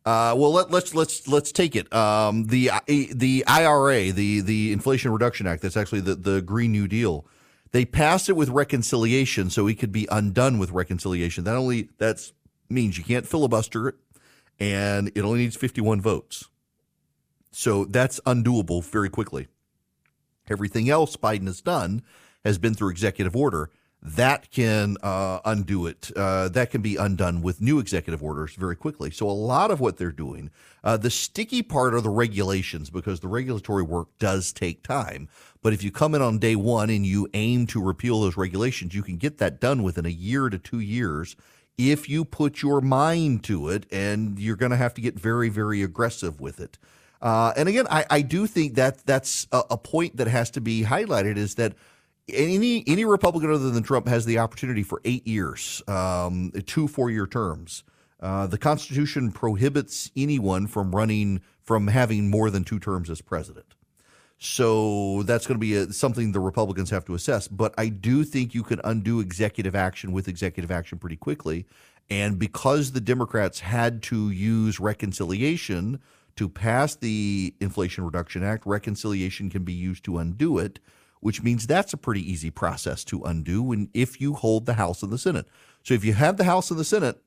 uh, 0.04 0.34
well, 0.36 0.52
let, 0.52 0.72
let's 0.72 0.96
let's 0.96 1.28
let's 1.28 1.52
take 1.52 1.76
it. 1.76 1.92
Um, 1.94 2.46
the 2.46 2.72
the 2.88 3.44
IRA, 3.46 4.12
the 4.12 4.42
the 4.42 4.72
Inflation 4.72 5.12
Reduction 5.12 5.46
Act, 5.46 5.62
that's 5.62 5.78
actually 5.78 6.02
the 6.02 6.16
the 6.16 6.42
Green 6.42 6.72
New 6.72 6.88
Deal. 6.88 7.28
They 7.72 7.86
passed 7.86 8.28
it 8.28 8.34
with 8.34 8.50
reconciliation, 8.50 9.50
so 9.50 9.68
it 9.68 9.80
could 9.80 9.92
be 9.92 10.08
undone 10.12 10.60
with 10.60 10.72
reconciliation. 10.72 11.46
That 11.46 11.56
only 11.56 11.90
that's 11.98 12.34
means 12.70 12.98
you 12.98 13.04
can't 13.04 13.28
filibuster 13.28 13.88
it, 13.88 13.96
and 14.60 15.12
it 15.16 15.22
only 15.22 15.40
needs 15.40 15.56
fifty 15.56 15.82
one 15.82 16.02
votes. 16.02 16.50
So 17.52 17.86
that's 17.86 18.20
undoable 18.26 18.84
very 18.84 19.10
quickly. 19.10 19.48
Everything 20.50 20.90
else 20.90 21.16
Biden 21.16 21.48
has 21.48 21.62
done 21.62 22.04
has 22.44 22.58
been 22.58 22.74
through 22.74 22.90
executive 22.90 23.36
order. 23.36 23.70
That 24.04 24.50
can 24.50 24.98
uh, 25.04 25.42
undo 25.46 25.86
it. 25.86 26.12
Uh, 26.16 26.50
that 26.50 26.72
can 26.72 26.82
be 26.82 26.96
undone 26.96 27.44
with 27.44 27.62
new 27.62 27.78
executive 27.78 28.24
orders 28.24 28.56
very 28.56 28.76
quickly. 28.76 29.12
So, 29.12 29.30
a 29.30 29.32
lot 29.32 29.70
of 29.70 29.80
what 29.80 29.98
they're 29.98 30.12
doing, 30.12 30.50
uh, 30.84 30.98
the 30.98 31.12
sticky 31.12 31.62
part 31.62 31.94
are 31.94 32.02
the 32.02 32.10
regulations 32.10 32.90
because 32.90 33.20
the 33.20 33.28
regulatory 33.28 33.84
work 33.84 34.08
does 34.18 34.52
take 34.52 34.82
time. 34.82 35.30
But 35.62 35.74
if 35.74 35.84
you 35.84 35.92
come 35.92 36.16
in 36.16 36.22
on 36.24 36.40
day 36.40 36.56
one 36.56 36.90
and 36.90 37.06
you 37.06 37.28
aim 37.36 37.68
to 37.68 37.82
repeal 37.82 38.22
those 38.22 38.38
regulations, 38.38 38.96
you 38.96 39.04
can 39.04 39.18
get 39.18 39.38
that 39.38 39.62
done 39.62 39.84
within 39.84 40.08
a 40.08 40.10
year 40.10 40.50
to 40.50 40.58
two 40.58 40.80
years 40.80 41.36
if 41.78 42.10
you 42.10 42.26
put 42.26 42.62
your 42.62 42.82
mind 42.82 43.44
to 43.44 43.70
it, 43.70 43.86
and 43.92 44.40
you're 44.40 44.56
going 44.56 44.72
to 44.72 44.78
have 44.78 44.94
to 44.96 45.02
get 45.02 45.20
very, 45.20 45.50
very 45.50 45.82
aggressive 45.82 46.40
with 46.40 46.60
it. 46.60 46.78
Uh, 47.22 47.54
and 47.56 47.70
again, 47.70 47.86
I, 47.90 48.06
I 48.10 48.22
do 48.22 48.48
think 48.48 48.76
that 48.76 49.06
that's 49.06 49.48
a, 49.52 49.62
a 49.72 49.78
point 49.78 50.18
that 50.18 50.28
has 50.28 50.50
to 50.52 50.62
be 50.62 50.84
highlighted 50.84 51.38
is 51.38 51.56
that 51.56 51.74
any 52.30 52.84
any 52.88 53.06
Republican 53.06 53.52
other 53.52 53.70
than 53.70 53.84
Trump 53.84 54.08
has 54.08 54.26
the 54.26 54.40
opportunity 54.40 54.84
for 54.84 55.02
eight 55.06 55.26
years, 55.28 55.82
um, 55.88 56.52
two 56.66 56.88
four 56.88 57.10
year 57.10 57.28
terms. 57.28 57.84
Uh, 58.20 58.46
the 58.46 58.58
Constitution 58.58 59.32
prohibits 59.32 60.12
anyone 60.16 60.68
from 60.68 60.96
running 60.96 61.42
from 61.64 61.88
having 61.88 62.30
more 62.30 62.50
than 62.50 62.64
two 62.64 62.80
terms 62.80 63.10
as 63.10 63.22
president. 63.22 63.74
So 64.38 65.22
that's 65.24 65.46
going 65.46 65.56
to 65.56 65.60
be 65.60 65.76
a, 65.76 65.94
something 65.94 66.32
the 66.32 66.40
Republicans 66.40 66.90
have 66.90 67.06
to 67.06 67.14
assess. 67.14 67.48
But 67.48 67.76
I 67.78 67.90
do 67.90 68.24
think 68.24 68.56
you 68.56 68.64
can 68.64 68.82
undo 68.84 69.20
executive 69.20 69.76
action 69.76 70.12
with 70.12 70.28
executive 70.28 70.72
action 70.72 70.98
pretty 70.98 71.16
quickly. 71.16 71.68
And 72.10 72.40
because 72.40 72.92
the 72.92 73.02
Democrats 73.02 73.60
had 73.60 74.02
to 74.04 74.32
use 74.32 74.80
reconciliation 74.80 76.00
to 76.36 76.50
pass 76.50 76.96
the 76.96 77.54
Inflation 77.60 78.04
Reduction 78.04 78.44
Act, 78.44 78.66
reconciliation 78.66 79.50
can 79.50 79.64
be 79.64 79.74
used 79.74 80.04
to 80.06 80.18
undo 80.18 80.58
it, 80.58 80.80
which 81.22 81.42
means 81.42 81.66
that's 81.66 81.94
a 81.94 81.98
pretty 81.98 82.30
easy 82.30 82.52
process 82.52 83.04
to 83.06 83.24
undo 83.24 83.64
when 83.64 83.90
if 83.94 84.20
you 84.20 84.34
hold 84.34 84.66
the 84.66 84.74
House 84.74 85.02
and 85.02 85.12
the 85.12 85.18
Senate. 85.18 85.48
So 85.84 85.94
if 85.94 86.04
you 86.04 86.14
have 86.14 86.38
the 86.38 86.44
House 86.44 86.70
and 86.70 86.80
the 86.80 86.84
Senate, 86.84 87.22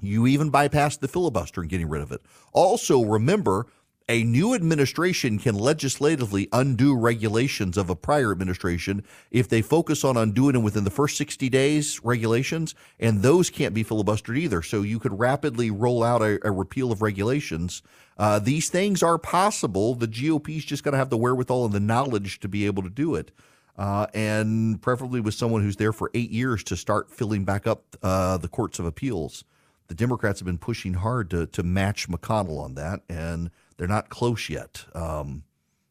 you 0.00 0.26
even 0.26 0.50
bypass 0.50 0.96
the 0.96 1.08
filibuster 1.08 1.62
in 1.62 1.68
getting 1.68 1.88
rid 1.88 2.02
of 2.02 2.12
it. 2.12 2.22
Also, 2.52 3.02
remember, 3.02 3.66
a 4.08 4.22
new 4.22 4.54
administration 4.54 5.38
can 5.38 5.56
legislatively 5.56 6.48
undo 6.52 6.96
regulations 6.96 7.76
of 7.76 7.90
a 7.90 7.96
prior 7.96 8.30
administration 8.30 9.02
if 9.32 9.48
they 9.48 9.62
focus 9.62 10.04
on 10.04 10.16
undoing 10.16 10.52
them 10.52 10.62
within 10.62 10.84
the 10.84 10.90
first 10.90 11.16
60 11.16 11.48
days 11.48 12.00
regulations, 12.04 12.74
and 13.00 13.22
those 13.22 13.50
can't 13.50 13.74
be 13.74 13.84
filibustered 13.84 14.38
either. 14.38 14.62
So 14.62 14.82
you 14.82 15.00
could 15.00 15.18
rapidly 15.18 15.72
roll 15.72 16.04
out 16.04 16.22
a, 16.22 16.38
a 16.46 16.52
repeal 16.52 16.92
of 16.92 17.02
regulations. 17.02 17.82
Uh, 18.16 18.38
these 18.38 18.68
things 18.68 19.02
are 19.02 19.18
possible. 19.18 19.96
The 19.96 20.06
GOP's 20.06 20.64
just 20.64 20.84
going 20.84 20.92
to 20.92 20.98
have 20.98 21.10
the 21.10 21.18
wherewithal 21.18 21.64
and 21.64 21.74
the 21.74 21.80
knowledge 21.80 22.38
to 22.40 22.48
be 22.48 22.66
able 22.66 22.84
to 22.84 22.90
do 22.90 23.16
it. 23.16 23.32
Uh, 23.76 24.06
and 24.14 24.80
preferably 24.80 25.20
with 25.20 25.34
someone 25.34 25.62
who's 25.62 25.76
there 25.76 25.92
for 25.92 26.10
eight 26.14 26.30
years 26.30 26.64
to 26.64 26.76
start 26.76 27.10
filling 27.10 27.44
back 27.44 27.66
up 27.66 27.96
uh, 28.02 28.38
the 28.38 28.48
courts 28.48 28.78
of 28.78 28.86
appeals. 28.86 29.44
The 29.88 29.94
Democrats 29.94 30.40
have 30.40 30.46
been 30.46 30.58
pushing 30.58 30.94
hard 30.94 31.30
to 31.30 31.46
to 31.46 31.62
match 31.62 32.08
McConnell 32.08 32.58
on 32.58 32.74
that, 32.74 33.02
and 33.08 33.50
they're 33.76 33.88
not 33.88 34.08
close 34.08 34.48
yet, 34.48 34.84
um, 34.94 35.44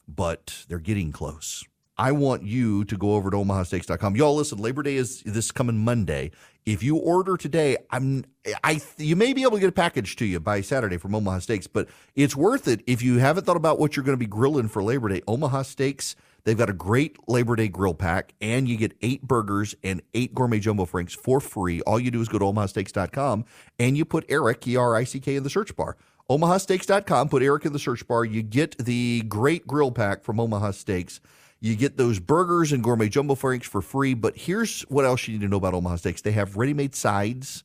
but 0.07 0.65
they're 0.67 0.79
getting 0.79 1.11
close. 1.11 1.65
I 1.97 2.11
want 2.11 2.43
you 2.43 2.83
to 2.85 2.97
go 2.97 3.13
over 3.13 3.31
to 3.31 3.37
omahasteaks.com. 3.37 4.15
Y'all 4.17 4.35
listen, 4.35 4.57
Labor 4.57 4.83
Day 4.83 4.95
is 4.95 5.21
this 5.23 5.51
coming 5.51 5.77
Monday. 5.77 6.31
If 6.65 6.83
you 6.83 6.97
order 6.97 7.37
today, 7.37 7.77
I'm 7.89 8.25
I 8.63 8.81
you 8.97 9.15
may 9.15 9.33
be 9.33 9.43
able 9.43 9.53
to 9.53 9.59
get 9.59 9.69
a 9.69 9.71
package 9.71 10.15
to 10.17 10.25
you 10.25 10.39
by 10.39 10.61
Saturday 10.61 10.97
from 10.97 11.15
Omaha 11.15 11.39
Steaks, 11.39 11.67
but 11.67 11.87
it's 12.15 12.35
worth 12.35 12.67
it 12.67 12.81
if 12.85 13.01
you 13.01 13.19
haven't 13.19 13.45
thought 13.45 13.55
about 13.55 13.79
what 13.79 13.95
you're 13.95 14.03
going 14.03 14.17
to 14.17 14.19
be 14.19 14.25
grilling 14.25 14.67
for 14.67 14.83
Labor 14.83 15.07
Day. 15.07 15.21
Omaha 15.27 15.61
Steaks, 15.61 16.15
they've 16.43 16.57
got 16.57 16.69
a 16.69 16.73
great 16.73 17.17
Labor 17.29 17.55
Day 17.55 17.69
grill 17.69 17.93
pack 17.93 18.33
and 18.41 18.67
you 18.67 18.77
get 18.77 18.93
8 19.01 19.21
burgers 19.23 19.75
and 19.83 20.01
8 20.13 20.33
gourmet 20.33 20.59
jumbo 20.59 20.85
franks 20.85 21.13
for 21.13 21.39
free. 21.39 21.81
All 21.81 21.99
you 21.99 22.11
do 22.11 22.19
is 22.19 22.27
go 22.27 22.39
to 22.39 22.45
omahasteaks.com 22.45 23.45
and 23.79 23.95
you 23.95 24.03
put 24.03 24.25
Erick 24.27 24.67
E 24.67 24.75
R 24.75 24.95
I 24.95 25.05
C 25.05 25.19
K 25.21 25.35
in 25.35 25.43
the 25.43 25.49
search 25.49 25.75
bar. 25.77 25.95
omahasteaks.com, 26.29 27.29
put 27.29 27.43
Erick 27.43 27.65
in 27.65 27.73
the 27.73 27.79
search 27.79 28.07
bar. 28.07 28.25
You 28.25 28.41
get 28.41 28.77
the 28.77 29.23
great 29.27 29.67
grill 29.67 29.91
pack 29.91 30.23
from 30.23 30.39
Omaha 30.39 30.71
Steaks. 30.71 31.19
You 31.59 31.75
get 31.75 31.97
those 31.97 32.19
burgers 32.19 32.71
and 32.71 32.83
gourmet 32.83 33.09
jumbo 33.09 33.35
franks 33.35 33.67
for 33.67 33.81
free. 33.81 34.13
But 34.13 34.37
here's 34.37 34.81
what 34.83 35.05
else 35.05 35.27
you 35.27 35.33
need 35.33 35.41
to 35.41 35.47
know 35.47 35.57
about 35.57 35.73
Omaha 35.73 35.97
Steaks 35.97 36.21
they 36.21 36.31
have 36.31 36.57
ready 36.57 36.73
made 36.73 36.95
sides, 36.95 37.63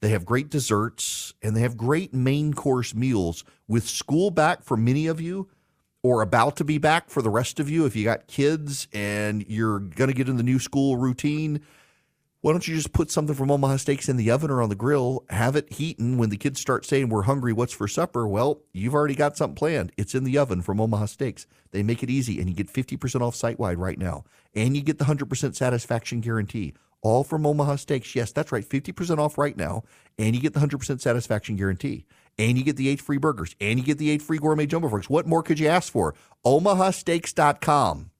they 0.00 0.10
have 0.10 0.24
great 0.24 0.50
desserts, 0.50 1.34
and 1.42 1.56
they 1.56 1.60
have 1.60 1.76
great 1.76 2.12
main 2.12 2.54
course 2.54 2.94
meals. 2.94 3.44
With 3.68 3.86
school 3.86 4.30
back 4.30 4.62
for 4.62 4.76
many 4.76 5.06
of 5.06 5.20
you, 5.20 5.48
or 6.02 6.22
about 6.22 6.56
to 6.56 6.64
be 6.64 6.78
back 6.78 7.08
for 7.08 7.22
the 7.22 7.30
rest 7.30 7.60
of 7.60 7.70
you, 7.70 7.86
if 7.86 7.94
you 7.94 8.04
got 8.04 8.26
kids 8.26 8.88
and 8.92 9.44
you're 9.48 9.78
going 9.78 10.08
to 10.08 10.14
get 10.14 10.28
in 10.28 10.36
the 10.36 10.42
new 10.42 10.58
school 10.58 10.96
routine, 10.96 11.60
why 12.42 12.50
don't 12.50 12.66
you 12.66 12.74
just 12.74 12.92
put 12.92 13.08
something 13.08 13.36
from 13.36 13.52
Omaha 13.52 13.76
Steaks 13.76 14.08
in 14.08 14.16
the 14.16 14.32
oven 14.32 14.50
or 14.50 14.60
on 14.60 14.68
the 14.68 14.74
grill, 14.74 15.24
have 15.30 15.54
it 15.54 15.72
heating 15.72 16.18
when 16.18 16.28
the 16.28 16.36
kids 16.36 16.60
start 16.60 16.84
saying, 16.84 17.08
We're 17.08 17.22
hungry, 17.22 17.52
what's 17.52 17.72
for 17.72 17.86
supper? 17.86 18.26
Well, 18.26 18.62
you've 18.72 18.94
already 18.94 19.14
got 19.14 19.36
something 19.36 19.54
planned. 19.54 19.92
It's 19.96 20.12
in 20.12 20.24
the 20.24 20.36
oven 20.38 20.60
from 20.60 20.80
Omaha 20.80 21.06
Steaks. 21.06 21.46
They 21.70 21.84
make 21.84 22.02
it 22.02 22.10
easy, 22.10 22.40
and 22.40 22.48
you 22.50 22.56
get 22.56 22.66
50% 22.66 23.20
off 23.20 23.36
site 23.36 23.60
wide 23.60 23.78
right 23.78 23.96
now. 23.96 24.24
And 24.56 24.76
you 24.76 24.82
get 24.82 24.98
the 24.98 25.04
100% 25.04 25.54
satisfaction 25.54 26.20
guarantee. 26.20 26.74
All 27.00 27.22
from 27.22 27.46
Omaha 27.46 27.76
Steaks. 27.76 28.14
Yes, 28.16 28.32
that's 28.32 28.50
right. 28.50 28.68
50% 28.68 29.18
off 29.18 29.38
right 29.38 29.56
now. 29.56 29.84
And 30.18 30.34
you 30.34 30.42
get 30.42 30.52
the 30.52 30.60
100% 30.60 31.00
satisfaction 31.00 31.54
guarantee. 31.54 32.06
And 32.38 32.58
you 32.58 32.64
get 32.64 32.76
the 32.76 32.88
eight 32.88 33.00
free 33.00 33.18
burgers. 33.18 33.54
And 33.60 33.78
you 33.78 33.84
get 33.84 33.98
the 33.98 34.10
eight 34.10 34.22
free 34.22 34.38
gourmet 34.38 34.66
jumbo 34.66 34.88
franks. 34.88 35.08
What 35.08 35.28
more 35.28 35.42
could 35.44 35.60
you 35.60 35.68
ask 35.68 35.92
for? 35.92 36.14
OmahaSteaks.com. 36.44 38.10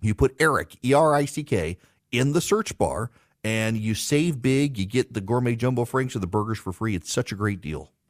You 0.00 0.14
put 0.14 0.36
Erick, 0.40 0.78
E 0.82 0.94
R 0.94 1.14
I 1.14 1.26
C 1.26 1.42
K, 1.42 1.76
in 2.10 2.32
the 2.32 2.40
search 2.40 2.76
bar 2.78 3.10
and 3.44 3.76
you 3.76 3.94
save 3.94 4.42
big. 4.42 4.78
You 4.78 4.86
get 4.86 5.14
the 5.14 5.20
gourmet 5.20 5.56
jumbo 5.56 5.84
franks 5.84 6.16
or 6.16 6.20
the 6.20 6.26
burgers 6.26 6.58
for 6.58 6.72
free. 6.72 6.94
It's 6.94 7.12
such 7.12 7.32
a 7.32 7.36
great 7.36 7.60
deal. 7.60 7.92